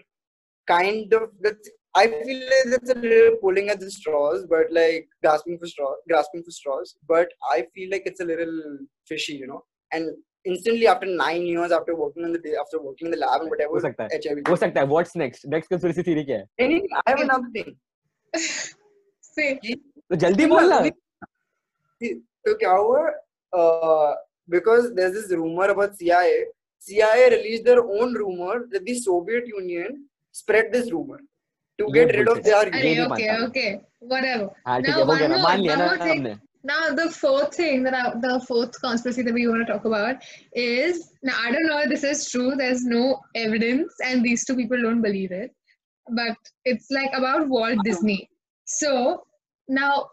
kind 0.66 1.12
of 1.14 1.30
that's 1.40 1.70
I 1.96 2.08
feel 2.08 2.40
like 2.40 2.70
that's 2.70 2.90
a 2.90 2.98
little 2.98 3.36
pulling 3.36 3.68
at 3.68 3.78
the 3.78 3.88
straws, 3.88 4.44
but 4.50 4.72
like 4.72 5.08
grasping 5.22 5.58
for 5.58 5.68
straws, 5.68 5.98
grasping 6.08 6.42
for 6.42 6.50
straws. 6.50 6.96
But 7.06 7.28
I 7.52 7.66
feel 7.72 7.88
like 7.90 8.02
it's 8.04 8.20
a 8.20 8.24
little 8.24 8.78
fishy, 9.06 9.34
you 9.34 9.46
know. 9.46 9.62
And 9.92 10.10
instantly 10.52 10.86
after 10.92 11.06
nine 11.06 11.42
years 11.50 11.72
after 11.72 11.94
working 11.96 12.24
on 12.24 12.32
the 12.32 12.38
day, 12.46 12.54
after 12.62 12.80
working 12.86 13.06
in 13.06 13.12
the 13.12 13.20
lab 13.24 13.40
and 13.40 13.48
हो 13.50 13.54
whatever, 13.54 13.80
सकता 13.86 14.04
है 14.04 14.18
HIV. 14.20 14.42
हो 14.48 14.56
सकता 14.64 14.80
है 14.80 14.86
what's 14.86 15.16
next 15.16 15.46
next 15.54 15.70
conspiracy 15.70 16.02
theory 16.08 16.24
क्या 16.30 16.38
है 16.38 16.46
Any- 16.66 16.82
I 17.02 17.10
have 17.12 17.22
another 17.26 17.50
thing. 17.56 17.70
Say, 19.36 19.48
तो 20.10 20.16
जल्दी 20.26 20.46
बोल 20.54 20.68
ना 20.72 20.80
So 22.46 22.54
क्या 22.60 22.70
हुआ? 22.70 23.02
Uh, 23.52 24.14
because 24.48 24.88
there's 24.96 25.14
this 25.18 25.30
rumor 25.42 25.68
about 25.74 25.94
CIA. 26.00 26.40
CIA 26.86 27.28
released 27.34 27.64
their 27.68 27.82
own 27.98 28.12
rumor 28.22 28.56
that 28.72 28.84
the 28.88 28.94
Soviet 29.04 29.46
Union 29.52 30.02
spread 30.40 30.66
this 30.74 30.90
rumor 30.94 31.20
to 31.78 31.86
ये 31.86 31.92
get 31.94 32.12
rid 32.16 32.28
of 32.32 32.42
their. 32.48 32.64
okay, 32.66 33.30
okay, 33.46 33.70
whatever. 34.12 34.48
हाँ 34.66 34.80
ठीक 34.82 34.90
Now, 34.90 34.98
है 34.98 35.06
one 35.12 35.30
more- 35.34 35.42
मान 35.44 35.60
लिया 35.60 35.76
one 35.76 35.84
ना 35.84 35.86
more 35.92 36.08
thing. 36.08 36.26
Now, 36.64 36.94
the 36.94 37.10
fourth 37.10 37.54
thing 37.54 37.82
that 37.82 37.94
I, 37.94 38.14
the 38.18 38.42
fourth 38.48 38.80
conspiracy 38.80 39.22
that 39.22 39.34
we 39.34 39.46
want 39.46 39.66
to 39.66 39.72
talk 39.72 39.84
about 39.84 40.16
is 40.54 41.12
now 41.22 41.36
I 41.38 41.52
don't 41.52 41.66
know 41.66 41.80
if 41.80 41.90
this 41.90 42.04
is 42.04 42.30
true. 42.30 42.56
There's 42.56 42.84
no 42.84 43.20
evidence, 43.34 43.94
and 44.02 44.24
these 44.24 44.46
two 44.46 44.56
people 44.56 44.80
don't 44.80 45.02
believe 45.02 45.30
it. 45.30 45.50
But 46.08 46.36
it's 46.64 46.90
like 46.90 47.10
about 47.14 47.48
Walt 47.48 47.72
uh-huh. 47.72 47.82
Disney. 47.84 48.30
So 48.64 49.26
now 49.68 50.08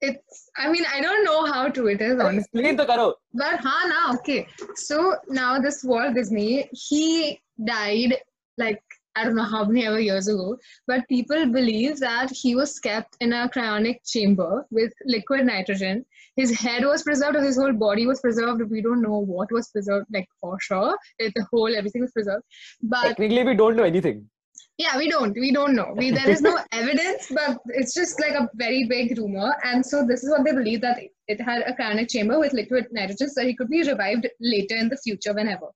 it's 0.00 0.50
I 0.56 0.68
mean 0.70 0.84
I 0.92 1.00
don't 1.00 1.24
know 1.24 1.46
how 1.46 1.68
true 1.70 1.88
it 1.88 2.02
is 2.02 2.20
honestly. 2.20 2.60
Explain 2.60 2.76
the 2.76 2.86
karo. 2.86 3.14
But 3.32 3.60
ha 3.60 3.86
na 3.88 4.14
okay. 4.18 4.46
So 4.76 5.16
now 5.28 5.58
this 5.58 5.82
Walt 5.82 6.14
Disney 6.14 6.68
he 6.72 7.40
died 7.64 8.16
like 8.58 8.82
I 9.18 9.24
don't 9.24 9.34
know 9.34 9.42
how 9.42 9.64
many 9.64 9.84
ever 9.84 9.98
years 9.98 10.28
ago, 10.28 10.56
but 10.86 11.08
people 11.08 11.46
believe 11.46 11.98
that 11.98 12.30
he 12.30 12.54
was 12.54 12.78
kept 12.78 13.16
in 13.20 13.32
a 13.32 13.48
cryonic 13.48 13.96
chamber 14.06 14.64
with 14.70 14.92
liquid 15.06 15.44
nitrogen. 15.44 16.04
His 16.36 16.56
head 16.56 16.84
was 16.84 17.02
preserved, 17.02 17.34
or 17.34 17.42
his 17.42 17.56
whole 17.56 17.72
body 17.72 18.06
was 18.06 18.20
preserved. 18.20 18.62
We 18.70 18.80
don't 18.80 19.02
know 19.02 19.18
what 19.18 19.50
was 19.50 19.70
preserved, 19.70 20.06
like 20.12 20.28
for 20.40 20.56
sure. 20.60 20.96
Like, 21.20 21.34
the 21.34 21.46
whole 21.50 21.74
everything 21.74 22.02
was 22.02 22.12
preserved. 22.12 22.44
But 22.80 23.02
technically, 23.02 23.42
we 23.42 23.54
don't 23.56 23.74
know 23.74 23.82
anything. 23.82 24.28
Yeah, 24.76 24.96
we 24.96 25.10
don't. 25.10 25.32
We 25.32 25.50
don't 25.52 25.74
know. 25.74 25.92
We, 25.96 26.12
there 26.12 26.30
is 26.30 26.40
no 26.40 26.56
evidence, 26.72 27.26
but 27.34 27.58
it's 27.70 27.94
just 27.94 28.20
like 28.20 28.34
a 28.34 28.48
very 28.54 28.84
big 28.84 29.18
rumor. 29.18 29.56
And 29.64 29.84
so 29.84 30.06
this 30.06 30.22
is 30.22 30.30
what 30.30 30.44
they 30.44 30.52
believe 30.52 30.80
that 30.82 31.00
it 31.26 31.40
had 31.40 31.62
a 31.62 31.74
cryonic 31.74 32.08
chamber 32.08 32.38
with 32.38 32.52
liquid 32.52 32.86
nitrogen, 32.92 33.30
so 33.30 33.44
he 33.44 33.56
could 33.56 33.68
be 33.68 33.82
revived 33.82 34.28
later 34.40 34.76
in 34.76 34.88
the 34.88 34.96
future, 34.98 35.34
whenever 35.34 35.66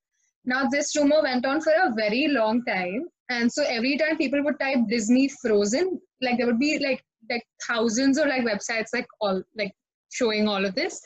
now 0.44 0.66
this 0.68 0.94
rumor 0.96 1.22
went 1.22 1.46
on 1.46 1.61
for 1.61 1.72
a 1.72 1.92
very 1.94 2.28
long 2.28 2.64
time. 2.64 3.09
And 3.28 3.50
so 3.50 3.64
every 3.64 3.96
time 3.96 4.18
people 4.18 4.42
would 4.44 4.59
type 4.61 4.78
disney 4.88 5.28
frozen 5.28 6.00
like 6.20 6.37
there 6.38 6.46
would 6.46 6.59
be 6.59 6.78
like 6.78 7.02
like 7.31 7.44
thousands 7.66 8.18
of 8.18 8.26
like 8.26 8.42
websites 8.42 8.88
like 8.92 9.07
all 9.20 9.42
like 9.57 9.72
showing 10.11 10.48
all 10.48 10.64
of 10.64 10.74
this. 10.74 11.00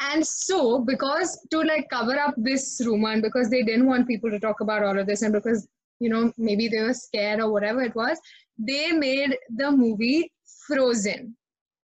And 0.00 0.26
so 0.26 0.80
because 0.80 1.46
to 1.50 1.60
like 1.62 1.88
cover 1.90 2.18
up 2.18 2.34
this 2.36 2.80
rumor 2.84 3.12
and 3.12 3.22
because 3.22 3.50
they 3.50 3.62
didn't 3.62 3.86
want 3.86 4.08
people 4.08 4.30
to 4.30 4.40
talk 4.40 4.60
about 4.60 4.82
all 4.82 4.98
of 4.98 5.06
this 5.06 5.22
and 5.22 5.32
because 5.32 5.68
you 6.00 6.08
know 6.08 6.32
maybe 6.36 6.68
they 6.68 6.80
were 6.80 6.94
scared 6.94 7.40
or 7.40 7.52
whatever 7.52 7.82
it 7.82 7.94
was 7.94 8.18
they 8.58 8.92
made 8.92 9.36
the 9.56 9.70
movie 9.70 10.32
frozen. 10.66 11.36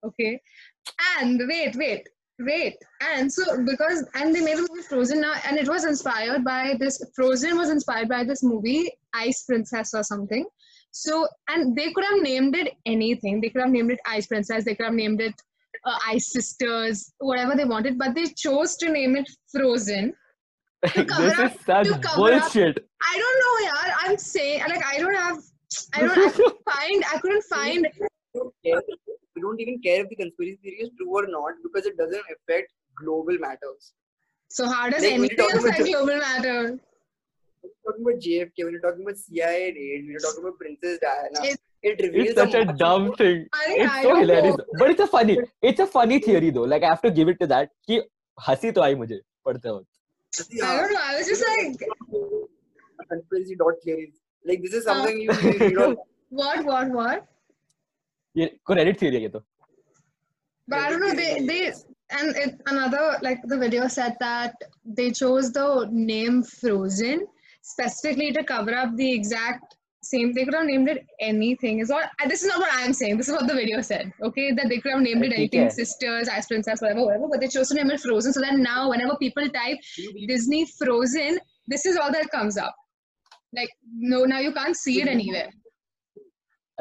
Okay? 0.04 0.40
And 1.20 1.42
wait 1.48 1.76
wait 1.76 2.08
Great. 2.40 2.76
And 3.02 3.32
so 3.32 3.64
because 3.64 4.06
and 4.16 4.34
they 4.34 4.42
made 4.42 4.58
the 4.58 4.68
movie 4.70 4.82
Frozen 4.82 5.22
now, 5.22 5.34
and 5.46 5.58
it 5.58 5.68
was 5.68 5.86
inspired 5.86 6.44
by 6.44 6.76
this 6.80 7.04
Frozen 7.16 7.58
was 7.58 7.70
inspired 7.70 8.10
by 8.10 8.24
this 8.24 8.44
movie 8.44 8.92
Ice 9.14 9.44
Princess 9.44 9.94
or 9.94 10.04
something. 10.04 10.46
So 10.92 11.28
and 11.50 11.76
they 11.76 11.92
could 11.92 12.04
have 12.06 12.22
named 12.22 12.56
it 12.56 12.74
anything. 12.86 13.40
They 13.40 13.50
could 13.50 13.62
have 13.62 13.72
named 13.72 13.92
it 13.92 14.00
Ice 14.08 14.28
Princess. 14.28 14.66
They 14.66 14.76
could 14.76 14.86
have 14.86 14.96
named 14.96 15.22
it 15.22 15.34
uh, 15.86 15.98
Ice 16.08 16.32
Sisters, 16.32 17.14
whatever 17.20 17.56
they 17.56 17.66
wanted. 17.66 18.00
But 18.00 18.16
they 18.16 18.26
chose 18.26 18.78
to 18.78 18.90
name 18.90 19.16
it 19.16 19.30
Frozen. 19.52 20.14
This 20.96 21.40
is 21.40 21.98
bullshit. 22.16 22.78
Up. 22.78 22.84
I 23.02 23.18
don't 23.18 23.40
know, 23.40 23.56
yeah. 23.68 23.96
I'm 24.00 24.18
saying 24.18 24.60
like 24.68 24.86
I 24.86 24.98
don't 24.98 25.16
have. 25.16 25.38
I 25.94 26.02
don't. 26.02 26.18
I 26.18 26.30
find. 26.72 27.04
I 27.14 27.18
couldn't 27.20 27.44
find 27.44 27.88
We 29.37 29.43
don't 29.43 29.61
even 29.61 29.81
care 29.87 30.03
if 30.03 30.09
the 30.11 30.17
conspiracy 30.17 30.59
theory 30.63 30.79
is 30.87 30.91
true 30.99 31.11
or 31.21 31.27
not 31.29 31.55
because 31.63 31.87
it 31.87 31.97
doesn't 31.97 32.25
affect 32.35 32.73
global 33.03 33.39
matters. 33.47 33.93
So 34.49 34.67
how 34.69 34.89
does 34.91 35.03
Like, 35.03 35.13
when 35.13 35.23
you 35.23 35.29
anything 35.29 35.39
talk 35.39 35.53
about 35.55 35.65
affect 35.65 35.85
the- 35.85 35.93
global 35.93 36.19
matter? 36.19 36.59
When 37.61 37.71
you're 37.71 37.85
talking 37.87 38.05
about 38.07 38.21
JFK, 38.27 38.65
when 38.65 38.73
you're 38.77 38.81
talking 38.87 39.03
about 39.07 39.17
CIA 39.19 39.65
raid, 39.79 40.03
when 40.05 40.11
you're 40.17 40.25
talking 40.27 40.43
about 40.45 40.59
Princess 40.59 40.99
Diana, 41.05 41.45
It- 41.53 41.61
it 41.91 42.01
reveals 42.05 42.29
it's 42.31 42.39
such 42.41 42.55
a 42.61 42.65
much 42.69 42.79
dumb 42.79 43.05
more- 43.09 43.17
thing 43.17 43.47
I, 43.53 43.65
it's 43.79 43.93
I 43.93 44.03
so 44.03 44.09
don't 44.09 44.21
hilarious 44.21 44.57
know. 44.61 44.65
but 44.81 44.91
it's 44.95 45.01
a 45.01 45.07
funny 45.17 45.37
it's 45.71 45.83
a 45.85 45.87
funny 45.87 46.19
theory 46.25 46.51
though 46.57 46.65
like 46.73 46.83
I 46.83 46.89
have 46.95 47.03
to 47.03 47.11
give 47.19 47.29
it 47.33 47.39
to 47.43 47.47
that 47.53 47.71
कि 47.91 47.99
हंसी 48.47 48.73
तो 48.79 48.81
आई 48.87 48.95
मुझे 49.03 49.21
पढ़ते 49.47 49.71
वक्त 49.77 49.87
I 50.39 50.73
don't 50.79 50.93
know. 50.95 51.05
I 51.11 51.15
was 51.19 51.29
just 51.29 51.45
like, 51.49 51.79
conspiracy 53.13 53.57
dot 53.63 53.75
theories. 53.85 54.15
Like 54.45 54.63
this 54.63 54.75
is 54.81 54.87
Uh. 54.87 54.95
something 54.95 55.21
you, 55.21 55.33
you 55.33 55.59
read 55.59 55.79
on 55.87 55.97
what, 56.41 56.65
what, 56.65 56.91
what? 56.91 57.27
ये 58.37 58.51
credit 58.71 58.99
theory 59.01 59.17
है 59.17 59.23
ये 59.23 59.29
तो 59.37 59.45
But 60.71 60.81
I 60.81 60.91
don't 60.91 61.01
know. 61.01 61.15
They, 61.15 61.47
they, 61.47 61.73
and 62.11 62.37
it, 62.37 62.61
another 62.67 63.19
like 63.23 63.41
the 63.53 63.57
video 63.57 63.89
said 63.89 64.17
that 64.21 64.55
they 64.85 65.11
chose 65.11 65.51
the 65.51 65.89
name 65.91 66.43
Frozen 66.43 67.27
specifically 67.63 68.33
to 68.33 68.43
cover 68.45 68.75
up 68.75 68.95
the 68.97 69.11
exact 69.13 69.77
same. 70.03 70.33
They 70.35 70.45
could 70.45 70.55
have 70.55 70.67
named 70.67 70.89
it 70.91 71.07
anything. 71.21 71.79
Is 71.79 71.91
what 71.91 72.11
and 72.21 72.31
this 72.31 72.43
is 72.43 72.49
not 72.49 72.59
what 72.65 72.69
I'm 72.73 72.93
saying. 72.93 73.17
This 73.17 73.29
is 73.29 73.35
what 73.35 73.47
the 73.49 73.55
video 73.55 73.81
said. 73.81 74.13
Okay, 74.29 74.53
that 74.53 74.69
they 74.69 74.79
could 74.79 74.93
have 74.93 75.01
named 75.01 75.25
it 75.25 75.33
Okay, 75.33 75.37
anything, 75.37 75.63
yeah. 75.63 75.69
sisters, 75.69 76.29
ice 76.29 76.47
princess, 76.47 76.83
whatever, 76.83 77.07
whatever. 77.07 77.29
But 77.31 77.41
they 77.41 77.49
chose 77.49 77.69
to 77.69 77.75
name 77.75 77.91
it 77.91 78.01
Frozen, 78.01 78.35
so 78.35 78.41
that 78.41 78.59
now 78.59 78.91
whenever 78.91 79.17
people 79.17 79.49
type 79.49 79.79
Disney 80.27 80.67
Frozen, 80.67 81.41
this 81.67 81.87
is 81.87 81.97
all 81.97 82.13
that 82.13 82.31
comes 82.31 82.59
up. 82.59 82.75
Like 83.55 83.71
no, 84.15 84.25
now 84.25 84.39
you 84.39 84.53
can't 84.53 84.77
see 84.77 85.01
it 85.01 85.09
anywhere. 85.09 85.49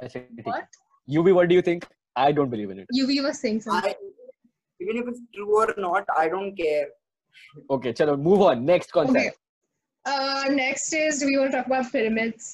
अच्छा 0.02 0.20
ठीक 0.20 0.48
है 0.48 0.52
What? 0.52 0.78
UV 1.08 1.34
what 1.40 1.50
do 1.50 1.56
you 1.60 1.64
think 1.70 1.88
I 2.16 2.32
don't 2.38 2.52
believe 2.56 2.72
in 2.76 2.80
it 2.84 2.88
UV 3.00 3.18
was 3.26 3.40
saying 3.46 3.60
something. 3.62 3.92
I, 3.92 4.86
even 4.86 4.98
if 5.02 5.08
it's 5.12 5.22
true 5.36 5.58
or 5.64 5.68
not, 5.88 6.16
I 6.24 6.30
don't 6.36 6.56
care. 6.62 6.88
okay 7.78 7.92
चलो 8.00 8.16
move 8.30 8.42
on 8.52 8.66
next 8.72 8.92
concept 9.00 9.18
Okay. 9.18 9.32
Uh, 10.06 10.44
next 10.58 10.94
is 10.98 11.20
do 11.22 11.28
we 11.30 11.38
want 11.38 11.52
to 11.52 11.58
talk 11.58 11.68
about 11.72 11.92
pyramids? 11.94 12.46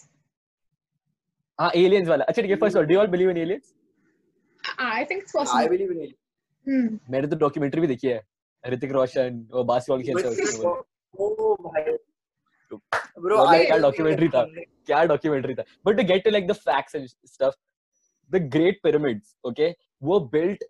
हाँ 1.59 1.69
aliens 1.81 2.07
वाला 2.09 2.25
अच्छा 2.29 2.41
ठीक 2.41 2.51
है 2.51 2.57
first 2.63 2.75
of 2.75 2.81
all 2.81 2.87
do 2.91 2.95
you 2.95 3.01
all 3.03 3.11
believe 3.15 3.31
in 3.33 3.39
aliens 3.45 3.73
I 4.93 5.03
think 5.09 5.23
it's 5.25 5.35
I 5.35 5.39
possible. 5.39 5.69
believe 5.75 5.91
in 5.95 5.99
it. 6.05 6.15
Hmm. 6.67 6.87
मैंने 7.11 7.27
तो 7.27 7.35
documentary 7.45 7.81
भी 7.81 7.87
देखी 7.87 8.07
है 8.07 8.21
ऋतिक 8.73 8.91
रोशन 8.91 9.45
और 9.53 9.63
बास्केटबॉल 9.71 10.03
खेलता 10.03 10.27
है 10.27 10.47
उसमें 10.47 10.65
वो। 10.65 10.73
Oh, 11.23 11.55
भाई. 11.63 11.83
Bro, 13.23 13.37
मतलब 13.37 13.49
I 13.55 13.65
क्या 13.65 13.77
documentary 13.87 14.29
था 14.35 14.43
क्या 14.85 15.03
डॉक्यूमेंट्री 15.11 15.55
था 15.55 15.63
but 15.85 15.97
to 15.97 16.03
get 16.13 16.23
to 16.23 16.29
like 16.29 16.47
the 16.47 16.53
facts 16.69 16.95
and 16.95 17.07
stuff 17.07 17.53
the 18.31 18.41
great 18.55 18.79
pyramids 18.83 19.35
okay 19.45 19.73
वो 20.03 20.19
built 20.35 20.63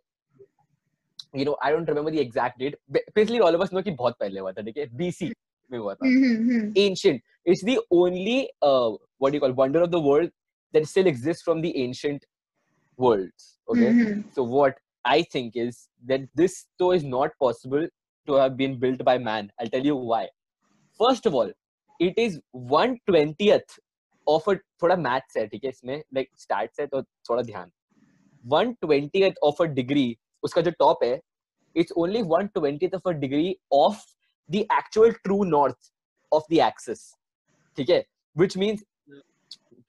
you 1.36 1.46
know 1.46 1.54
I 1.66 1.72
don't 1.72 1.88
remember 1.90 2.12
the 2.12 2.20
exact 2.22 2.60
date. 2.60 2.76
Ba- 2.88 3.00
Basically, 3.16 3.40
all 3.40 3.56
of 3.56 3.62
us 3.66 3.72
know 3.76 3.82
कि 3.84 3.92
बहुत 3.92 4.16
पहले 4.20 4.40
हुआ 4.40 4.52
था, 4.52 4.62
ठीक 4.66 4.78
है? 4.78 4.86
BC 4.98 5.30
में 5.72 5.78
हुआ 5.80 5.94
था. 5.94 6.08
Mm-hmm. 6.08 6.68
Ancient. 6.82 7.22
It's 7.46 7.64
the 7.70 7.80
only 7.92 8.36
uh, 8.62 8.92
what 9.18 9.32
do 9.32 9.38
you 9.38 9.42
call 9.46 9.56
wonder 9.62 9.82
of 9.86 9.92
the 9.96 10.02
world 10.08 10.30
that 10.74 10.86
still 10.92 11.08
exists 11.08 11.44
from 11.48 11.62
the 11.62 11.72
ancient 11.86 12.28
worlds. 12.98 13.58
Okay. 13.68 13.90
Mm-hmm. 13.90 14.22
So 14.36 14.44
what 14.44 14.78
I 15.06 15.24
think 15.32 15.58
is 15.64 15.88
that 16.12 16.30
this 16.36 16.68
though 16.80 16.92
is 16.92 17.04
not 17.04 17.32
possible 17.40 17.88
to 18.28 18.34
have 18.44 18.56
been 18.56 18.80
built 18.80 19.04
by 19.04 19.18
man. 19.18 19.52
I'll 19.60 19.74
tell 19.78 19.86
you 19.92 19.96
why. 19.96 20.28
First 21.04 21.26
of 21.26 21.34
all, 21.34 21.52
it 22.00 22.18
is 22.18 22.40
one 22.52 23.00
twentieth 23.08 23.80
a 24.31 24.57
थोड़ा 24.83 24.97
maths 24.97 25.37
है 25.37 25.47
ठीक 25.47 25.65
है 25.65 25.71
इसमें 25.71 26.03
like 26.17 26.31
stats 26.45 26.81
है 26.81 26.87
तो 26.87 27.03
थोड़ा 27.03 27.43
ध्यान. 27.43 27.71
One 28.55 28.75
twentieth 28.85 29.41
of 29.49 29.61
a 29.61 29.69
degree 29.81 30.15
उसका 30.45 30.61
जो 30.61 30.71
top 30.83 31.05
है 31.05 31.21
it's 31.75 31.93
only 32.03 32.23
one 32.35 32.49
twentieth 32.59 32.95
of 32.99 33.11
a 33.13 33.15
degree 33.25 33.55
of 33.73 34.03
the 34.49 34.67
actual 34.71 35.13
true 35.27 35.45
north 35.55 35.91
of 36.33 36.43
the 36.53 36.61
axis. 36.71 37.07
ठीक 37.77 37.91
है? 37.91 38.05
Which 38.35 38.57
means 38.57 38.85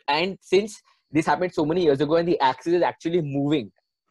and 0.08 0.38
since 0.42 0.76
this 1.12 1.26
happened 1.26 1.54
so 1.54 1.66
many 1.66 1.84
years 1.84 2.02
ago 2.02 2.16
and 2.16 2.28
the 2.28 2.40
axis 2.46 2.74
is 2.74 2.84
actually 2.88 3.22
moving 3.22 3.68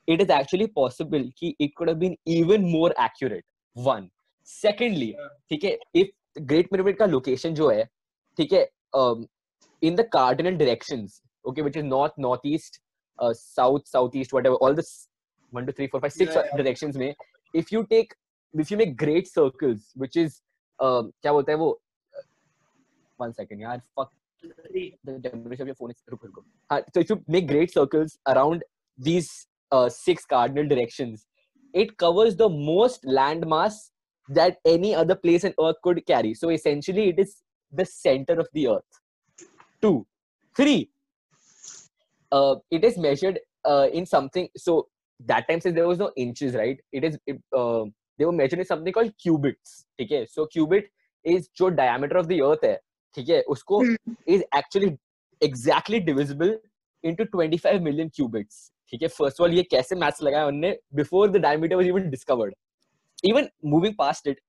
it 0.09 0.21
is 0.25 0.31
actually 0.31 0.67
possible 0.69 1.25
कि 1.41 1.55
it 1.59 1.75
could 1.77 1.89
have 1.89 1.99
been 1.99 2.17
even 2.27 2.69
more 2.75 2.91
accurate 2.97 3.45
one 3.89 4.07
secondly 4.53 5.09
Yeah. 5.17 5.33
ठीक 5.51 5.65
है 5.65 5.77
if 6.03 6.13
great 6.53 6.71
pyramid 6.73 6.99
का 6.99 7.07
location 7.07 7.55
जो 7.55 7.69
है 7.71 7.85
ठीक 8.37 8.53
है 8.53 8.67
um, 8.97 9.27
in 9.82 9.96
the 9.96 10.04
cardinal 10.16 10.58
directions 10.64 11.22
okay 11.46 11.62
which 11.62 11.76
is 11.76 11.84
north 11.84 12.18
northeast 12.18 12.80
uh, 13.20 13.34
south 13.34 13.88
southeast 13.88 14.34
whatever 14.34 14.56
all 14.56 14.74
this 14.74 14.92
one 15.52 15.66
two 15.66 15.72
three 15.80 15.88
four 15.88 16.02
five 16.02 16.14
six 16.14 16.36
Yeah, 16.36 16.44
yeah. 16.50 16.58
directions 16.62 16.98
में 16.98 17.14
if 17.54 17.72
you 17.72 17.86
take 17.94 18.14
if 18.54 18.72
you 18.72 18.78
make 18.78 18.96
great 18.98 19.28
circles 19.28 19.92
which 20.04 20.16
is 20.24 20.42
um, 20.86 21.12
क्या 21.24 21.34
बोलते 21.34 21.52
हैं 21.52 21.60
वो 21.60 21.72
one 23.24 23.34
second 23.40 23.62
यार 23.62 23.82
fuck 24.00 24.12
the 24.74 25.20
temperature 25.30 25.64
of 25.64 25.70
your 25.72 25.76
phone 25.82 25.92
is 25.96 26.02
रुको 26.10 26.28
रुको 26.28 26.44
uh, 26.76 26.82
so 26.94 27.04
if 27.06 27.10
you 27.14 27.18
make 27.36 27.48
great 27.52 27.74
circles 27.74 28.18
around 28.34 28.64
these 29.10 29.30
uh, 29.72 29.90
six 29.90 30.26
cardinal 30.34 30.68
directions 30.74 31.28
it 31.84 31.96
covers 31.98 32.36
the 32.42 32.50
most 32.50 33.06
land 33.20 33.46
mass 33.54 33.78
that 34.40 34.58
any 34.74 34.94
other 35.04 35.16
place 35.16 35.46
on 35.50 35.54
earth 35.68 35.80
could 35.88 36.02
carry 36.12 36.34
so 36.42 36.50
essentially 36.58 37.08
it 37.14 37.20
is 37.24 37.32
the 37.80 37.86
center 37.94 38.36
of 38.44 38.48
the 38.58 38.68
earth 38.74 39.00
two 39.82 40.06
three 40.56 40.90
uh, 42.32 42.56
it 42.72 42.84
is 42.84 42.98
measured 42.98 43.40
uh, 43.66 43.88
in 43.92 44.06
something 44.06 44.48
so 44.58 44.88
that 45.32 45.48
time 45.50 45.62
since 45.62 45.76
there 45.76 45.88
was 45.88 46.00
no 46.00 46.12
inches 46.16 46.56
right 46.56 46.80
it 46.92 47.04
is 47.04 47.18
it, 47.28 47.40
uh, 47.56 47.84
they 48.18 48.26
were 48.26 48.32
measured 48.32 48.60
in 48.60 48.66
something 48.66 48.94
called 48.94 49.12
cubits 49.24 49.86
okay 50.02 50.26
so 50.26 50.46
cubit 50.48 50.90
is 51.24 51.50
जो 51.60 51.70
diameter 51.76 52.18
of 52.18 52.28
the 52.28 52.42
earth 52.42 52.64
है 52.64 52.76
ठीक 53.16 53.30
है 53.30 53.42
उसको 53.56 53.82
Hmm. 53.84 53.96
is 54.36 54.44
actually 54.58 54.88
exactly 55.48 56.00
divisible 56.10 56.52
into 57.10 57.26
25 57.36 57.82
million 57.88 58.10
cubits 58.18 58.58
ठीक 58.90 59.02
है 59.02 59.10
first 59.18 59.40
of 59.40 59.46
all 59.46 59.54
ये 59.58 59.64
कैसे 59.72 59.96
maths 60.04 60.22
लगाया 60.24 60.46
उन्होंने 60.48 60.76
before 61.02 61.28
the 61.36 61.42
diameter 61.46 61.78
was 61.82 61.92
even 61.92 62.10
discovered 62.16 62.54
even 63.30 63.48
moving 63.76 63.96
past 64.02 64.28
it 64.34 64.42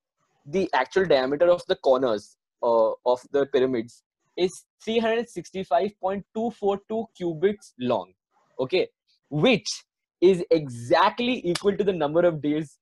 the 0.56 0.62
actual 0.80 1.06
diameter 1.12 1.48
of 1.56 1.62
the 1.72 1.76
corners 1.88 2.26
uh, 2.68 2.90
of 3.12 3.20
the 3.36 3.44
pyramids 3.54 4.02
is 4.38 4.64
365.242 4.86 7.06
cubits 7.16 7.72
long 7.78 8.12
okay 8.58 8.88
which 9.30 9.84
is 10.20 10.44
exactly 10.50 11.40
equal 11.46 11.74
to 11.76 11.84
the 11.84 11.92
number 11.92 12.20
of 12.20 12.42
days 12.42 12.78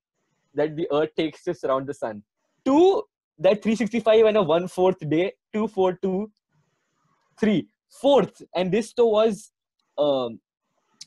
that 0.55 0.77
the 0.77 0.87
earth 0.93 1.11
takes 1.17 1.43
to 1.45 1.55
surround 1.55 1.87
the 1.87 1.95
sun 1.95 2.23
two 2.65 3.03
that 3.39 3.63
365 3.63 4.27
and 4.27 4.37
a 4.37 4.43
one 4.43 4.69
fourth 4.69 4.99
day 5.09 5.33
two 5.53 5.67
four 5.69 5.99
two 6.03 6.31
three 7.39 7.69
fourth 8.01 8.43
and 8.55 8.73
this 8.73 8.93
though 8.97 9.09
was 9.09 9.53
um 9.99 10.41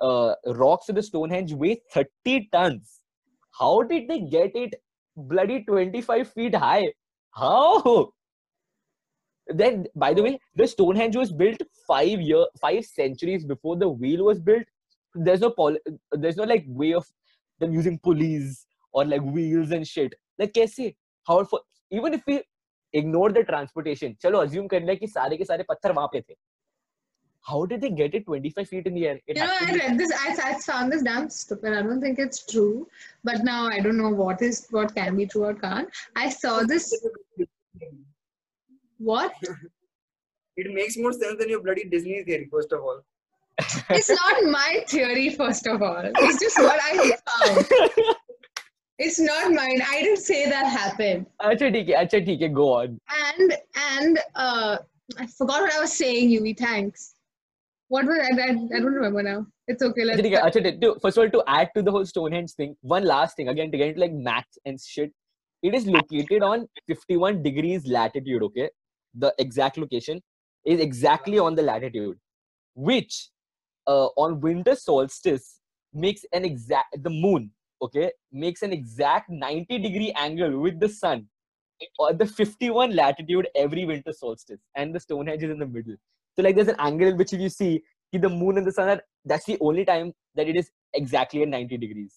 uh, 0.00 0.34
rocks 0.46 0.88
of 0.88 0.94
the 0.94 1.02
stonehenge 1.02 1.52
weigh 1.52 1.80
30 1.92 2.48
tons 2.52 3.00
how 3.58 3.82
did 3.82 4.08
they 4.08 4.20
get 4.20 4.54
it 4.54 4.74
bloody 5.16 5.64
25 5.64 6.32
feet 6.32 6.54
high 6.54 6.92
how 7.32 8.12
then 9.48 9.86
by 9.96 10.14
the 10.14 10.22
way 10.22 10.38
the 10.54 10.66
stonehenge 10.66 11.16
was 11.16 11.32
built 11.32 11.60
five 11.86 12.20
year 12.20 12.44
five 12.60 12.84
centuries 12.84 13.44
before 13.44 13.76
the 13.76 13.88
wheel 13.88 14.24
was 14.24 14.38
built 14.38 14.64
there's 15.14 15.40
no 15.40 15.50
pol- 15.50 15.76
there's 16.12 16.36
no 16.36 16.44
like 16.44 16.64
way 16.68 16.92
of 16.94 17.06
them 17.58 17.72
using 17.72 17.98
pulleys 17.98 18.66
or 18.92 19.04
like 19.04 19.22
wheels 19.22 19.70
and 19.70 19.86
shit 19.86 20.14
like 20.38 20.52
kaise 20.52 20.94
how 21.26 21.42
for 21.44 21.60
even 21.90 22.14
if 22.14 22.22
we 22.26 22.42
ignore 22.92 23.30
the 23.32 23.42
transportation 23.44 24.16
chalo 24.24 24.44
assume 24.46 24.68
कर 24.68 24.84
ले 24.84 24.96
कि 24.96 25.06
सारे 25.06 25.36
के 25.36 25.44
सारे 25.44 25.64
पत्थर 25.68 25.92
वहाँ 25.92 26.08
पे 26.12 26.20
थे 26.20 26.34
how 27.42 27.64
did 27.66 27.80
they 27.80 27.90
get 27.90 28.14
it 28.14 28.26
25 28.26 28.68
feet 28.68 28.86
in 28.86 28.94
the 28.94 29.06
air? 29.06 29.20
It 29.26 29.36
you 29.36 29.42
know, 29.42 29.52
I 29.60 29.72
read 29.72 29.98
this. 29.98 30.12
I, 30.12 30.50
I 30.50 30.54
found 30.60 30.92
this 30.92 31.02
damn 31.02 31.30
stupid. 31.30 31.72
I 31.72 31.82
don't 31.82 32.00
think 32.00 32.18
it's 32.18 32.44
true, 32.46 32.86
but 33.24 33.42
now 33.44 33.66
I 33.68 33.80
don't 33.80 33.96
know 33.96 34.10
what 34.10 34.42
is 34.42 34.66
what 34.70 34.94
can 34.94 35.16
be 35.16 35.26
true 35.26 35.44
or 35.44 35.54
can't. 35.54 35.88
I 36.16 36.28
saw 36.28 36.62
this. 36.62 36.94
What? 38.98 39.32
it 40.56 40.74
makes 40.74 40.96
more 40.98 41.12
sense 41.12 41.38
than 41.38 41.48
your 41.48 41.62
bloody 41.62 41.84
Disney 41.84 42.22
theory. 42.22 42.48
First 42.50 42.72
of 42.72 42.80
all, 42.80 43.00
it's 43.90 44.10
not 44.10 44.44
my 44.44 44.84
theory. 44.88 45.30
First 45.30 45.66
of 45.66 45.82
all, 45.82 46.02
it's 46.04 46.40
just 46.40 46.58
what 46.58 46.78
I 46.82 47.12
found. 47.30 48.16
It's 48.98 49.18
not 49.18 49.52
mine. 49.52 49.80
I 49.88 50.02
didn't 50.02 50.18
say 50.18 50.48
that 50.48 50.66
happened. 50.66 51.26
Acha, 51.40 51.68
okay, 51.68 51.94
acha, 51.94 52.22
okay, 52.22 52.48
go 52.48 52.74
on. 52.74 53.00
And 53.34 53.56
and 53.92 54.18
uh, 54.34 54.76
I 55.18 55.26
forgot 55.26 55.62
what 55.62 55.72
I 55.72 55.80
was 55.80 55.92
saying, 55.92 56.30
Yui. 56.30 56.52
Thanks 56.52 57.14
what 57.90 58.06
was 58.06 58.18
I, 58.18 58.40
I, 58.40 58.50
I 58.50 58.78
don't 58.78 58.94
remember 58.94 59.22
now. 59.22 59.46
It's 59.66 59.82
okay. 59.82 60.04
Let's 60.04 60.20
Achha, 60.20 60.40
Achha, 60.40 60.80
to, 60.80 60.96
first 61.02 61.18
of 61.18 61.24
all, 61.24 61.30
to 61.30 61.42
add 61.48 61.70
to 61.74 61.82
the 61.82 61.90
whole 61.90 62.06
Stonehenge 62.06 62.52
thing, 62.52 62.76
one 62.82 63.04
last 63.04 63.36
thing 63.36 63.48
again 63.48 63.72
to 63.72 63.78
get 63.78 63.88
into 63.88 64.00
like 64.00 64.12
math 64.12 64.46
and 64.64 64.80
shit. 64.80 65.12
It 65.62 65.74
is 65.74 65.86
located 65.86 66.42
on 66.42 66.68
51 66.86 67.42
degrees 67.42 67.86
latitude. 67.86 68.44
Okay, 68.44 68.70
the 69.14 69.34
exact 69.38 69.76
location 69.76 70.22
is 70.64 70.78
exactly 70.78 71.40
on 71.40 71.56
the 71.56 71.62
latitude, 71.62 72.16
which 72.76 73.28
uh, 73.88 74.06
on 74.16 74.40
winter 74.40 74.76
solstice 74.76 75.58
makes 75.92 76.24
an 76.32 76.44
exact 76.44 77.02
the 77.02 77.10
moon. 77.10 77.50
Okay, 77.82 78.12
makes 78.30 78.62
an 78.62 78.72
exact 78.72 79.30
90 79.30 79.78
degree 79.78 80.12
angle 80.16 80.60
with 80.60 80.78
the 80.78 80.88
sun 80.88 81.28
or 81.98 82.12
the 82.12 82.26
51 82.26 82.94
latitude 82.94 83.48
every 83.56 83.84
winter 83.84 84.12
solstice, 84.12 84.60
and 84.76 84.94
the 84.94 85.00
Stonehenge 85.00 85.42
is 85.42 85.50
in 85.50 85.58
the 85.58 85.66
middle. 85.66 85.96
So 86.36 86.42
like 86.42 86.56
there's 86.56 86.68
an 86.68 86.76
angle 86.78 87.08
in 87.08 87.16
which 87.16 87.32
if 87.32 87.40
you 87.40 87.48
see 87.48 87.82
the 88.12 88.28
moon 88.28 88.58
and 88.58 88.66
the 88.66 88.72
sun 88.72 88.88
are 88.88 89.00
that's 89.24 89.44
the 89.44 89.58
only 89.60 89.84
time 89.84 90.12
that 90.34 90.48
it 90.48 90.56
is 90.56 90.70
exactly 90.94 91.42
at 91.42 91.48
90 91.48 91.76
degrees. 91.78 92.14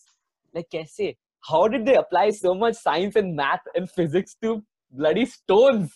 Like 0.53 0.69
kaise? 0.73 1.15
How 1.41 1.67
did 1.67 1.85
they 1.85 1.95
apply 1.95 2.29
so 2.31 2.53
much 2.55 2.75
science 2.75 3.15
and 3.15 3.35
math 3.35 3.61
and 3.75 3.89
physics 3.89 4.35
to 4.41 4.63
bloody 4.91 5.25
stones? 5.25 5.91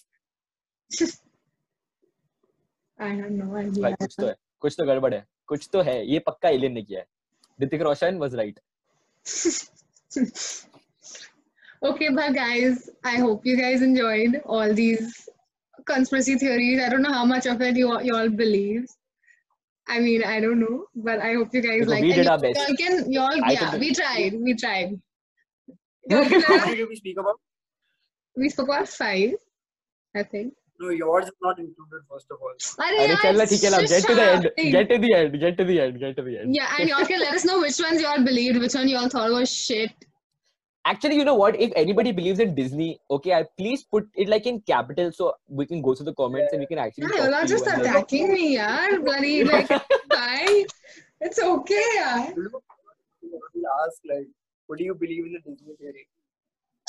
I 2.99 3.09
have 3.09 3.31
no 3.31 3.55
idea. 3.55 3.83
Like, 3.83 3.97
कुछ 3.97 4.15
तो 4.19 4.27
है 4.27 4.35
कुछ 4.61 4.75
तो 4.77 4.85
गड़बड़ 4.85 5.13
है 5.13 5.25
कुछ 5.47 5.69
तो 5.73 5.81
है 5.81 5.95
ये 6.11 6.19
पक्का 6.27 6.49
एलियन 6.49 6.73
ने 6.73 6.81
किया 6.81 6.99
है 6.99 7.05
Hrithik 7.61 7.81
Roshan 7.81 8.17
was 8.19 8.35
right. 8.35 8.59
okay, 11.83 12.09
but 12.09 12.33
guys. 12.33 12.89
I 13.03 13.17
hope 13.17 13.45
you 13.45 13.57
guys 13.57 13.81
enjoyed 13.81 14.41
all 14.45 14.73
these 14.73 15.29
conspiracy 15.87 16.35
theories. 16.37 16.81
I 16.81 16.89
don't 16.89 17.01
know 17.01 17.13
how 17.13 17.25
much 17.25 17.45
of 17.45 17.61
it 17.61 17.75
you, 17.75 17.99
you 18.01 18.15
all 18.15 18.29
believe. 18.29 18.85
I 19.87 19.99
mean, 19.99 20.23
I 20.23 20.39
don't 20.41 20.59
know, 20.59 20.85
but 20.95 21.19
I 21.21 21.33
hope 21.35 21.53
you 21.53 21.61
guys 21.61 21.87
like. 21.87 22.01
We 22.01 22.13
did 22.13 22.27
our 22.27 22.37
best. 22.37 22.59
Y'all 22.59 22.75
can, 22.77 23.11
y'all, 23.11 23.35
yeah, 23.35 23.77
we 23.77 23.93
tried, 23.93 24.33
we 24.33 24.53
tried. 24.53 24.99
how 26.11 26.23
many 26.23 26.75
did 26.75 26.89
we 26.89 26.95
speak 26.95 27.17
about? 27.17 27.35
We 28.35 28.49
spoke 28.49 28.67
about 28.67 28.89
five, 28.89 29.33
I 30.15 30.23
think. 30.23 30.53
No, 30.79 30.89
yours 30.89 31.25
is 31.25 31.31
not 31.41 31.57
included, 31.57 32.01
first 32.09 32.27
of 32.29 32.37
all. 32.39 32.85
Arre, 32.85 32.99
Arre, 33.03 33.15
challa, 33.21 33.45
theek 33.51 33.63
hai, 33.75 33.85
get 33.85 34.03
to 34.09 34.15
the 34.15 34.25
end. 34.31 34.43
Get 34.75 34.89
to 34.89 34.97
the 34.99 35.13
end. 35.19 35.39
Get 35.39 35.57
to 35.57 35.65
the 35.69 35.79
end. 35.81 35.99
Get 35.99 36.17
to 36.17 36.23
the 36.27 36.37
end. 36.39 36.55
Yeah, 36.55 36.75
and 36.79 36.89
y'all 36.89 37.05
can 37.05 37.19
let 37.19 37.33
us 37.33 37.45
know 37.45 37.59
which 37.61 37.79
ones 37.79 38.01
y'all 38.01 38.23
believed, 38.23 38.59
which 38.59 38.75
one 38.75 38.87
y'all 38.87 39.09
thought 39.09 39.31
was 39.31 39.51
shit 39.51 39.91
actually 40.91 41.15
you 41.19 41.25
know 41.29 41.35
what 41.41 41.59
if 41.65 41.71
anybody 41.81 42.11
believes 42.17 42.39
in 42.39 42.53
disney 42.55 42.99
okay 43.15 43.33
I, 43.33 43.43
please 43.57 43.83
put 43.83 44.07
it 44.15 44.29
like 44.33 44.45
in 44.45 44.61
capital 44.61 45.11
so 45.11 45.33
we 45.47 45.65
can 45.65 45.81
go 45.81 45.93
to 45.93 46.03
the 46.03 46.13
comments 46.13 46.53
and 46.53 46.61
we 46.61 46.67
can 46.67 46.77
actually 46.77 47.07
Yeah, 47.13 47.25
y'all 47.25 47.35
are 47.35 47.41
to 47.43 47.47
you 47.47 47.55
just 47.55 47.67
and, 47.67 47.83
like, 47.83 47.91
attacking 47.91 48.31
me, 48.33 48.57
yaar. 48.57 49.03
Bloody, 49.03 49.43
like, 49.51 49.67
bye. 50.09 50.65
It's 51.21 51.39
okay, 51.39 51.87
yaar. 51.97 52.35
We'll 52.35 53.71
ask, 53.85 53.97
like, 54.09 54.27
what 54.67 54.79
do 54.79 54.85
you 54.85 54.95
believe 54.95 55.25
in 55.25 55.33
the 55.33 55.39
Disney 55.39 55.75
theory? 55.79 56.07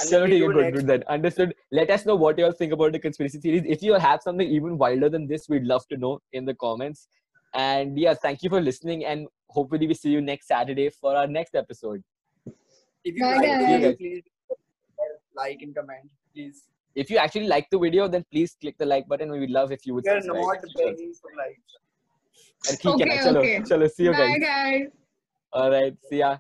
And 0.01 0.11
you're 0.11 0.27
good, 0.27 0.31
do 0.31 0.47
good, 0.47 0.57
next 0.57 0.77
good 0.77 0.87
then. 0.87 1.05
Understood. 1.09 1.55
Let 1.73 1.91
us 1.91 2.07
know 2.07 2.15
what 2.15 2.39
you 2.39 2.45
all 2.45 2.53
think 2.53 2.73
about 2.73 2.93
the 2.93 2.99
conspiracy 2.99 3.39
theories. 3.39 3.65
If 3.67 3.83
you 3.83 3.95
have 3.95 4.23
something 4.23 4.49
even 4.49 4.79
wilder 4.79 5.09
than 5.09 5.27
this, 5.27 5.49
we'd 5.49 5.65
love 5.65 5.89
to 5.89 5.97
know 5.97 6.21
in 6.33 6.45
the 6.45 6.55
comments. 6.55 7.09
And 7.55 7.99
yeah, 7.99 8.15
thank 8.15 8.43
you 8.43 8.51
for 8.51 8.61
listening. 8.61 9.05
And 9.05 9.27
hopefully, 9.49 9.89
we 9.89 9.95
see 9.95 10.11
you 10.11 10.21
next 10.21 10.47
Saturday 10.47 10.91
for 10.91 11.17
our 11.17 11.27
next 11.27 11.57
episode. 11.57 12.03
If 13.05 13.17
you 13.17 13.25
like 13.25 13.41
the 13.41 13.67
video, 13.67 13.95
please 13.95 14.25
like 15.37 15.63
and 15.63 15.75
comment, 15.75 16.11
please. 16.35 16.65
If 16.95 17.11
you 17.11 17.19
actually 17.19 17.47
like 17.47 17.71
the 17.71 17.79
video, 17.79 18.09
then 18.09 18.25
please 18.31 18.57
click 18.61 18.77
the 18.79 18.87
like 18.87 19.07
button. 19.07 19.31
We 19.31 19.41
would 19.41 19.51
love 19.51 19.71
if 19.73 19.87
you 19.87 19.95
would. 19.95 20.05
We 20.05 20.11
are 20.11 20.21
not 20.21 20.65
begging 20.77 21.15
for 21.21 21.31
likes. 21.37 21.79
Okay, 22.73 22.89
okay. 22.89 23.19
Chalo, 23.19 23.43
chalo, 23.69 23.91
see 23.91 24.05
you 24.05 24.13
guys. 24.13 24.33
Bye 24.33 24.39
guys. 24.39 24.89
All 25.53 25.71
right, 25.71 25.95
see 26.11 26.19
ya. 26.19 26.39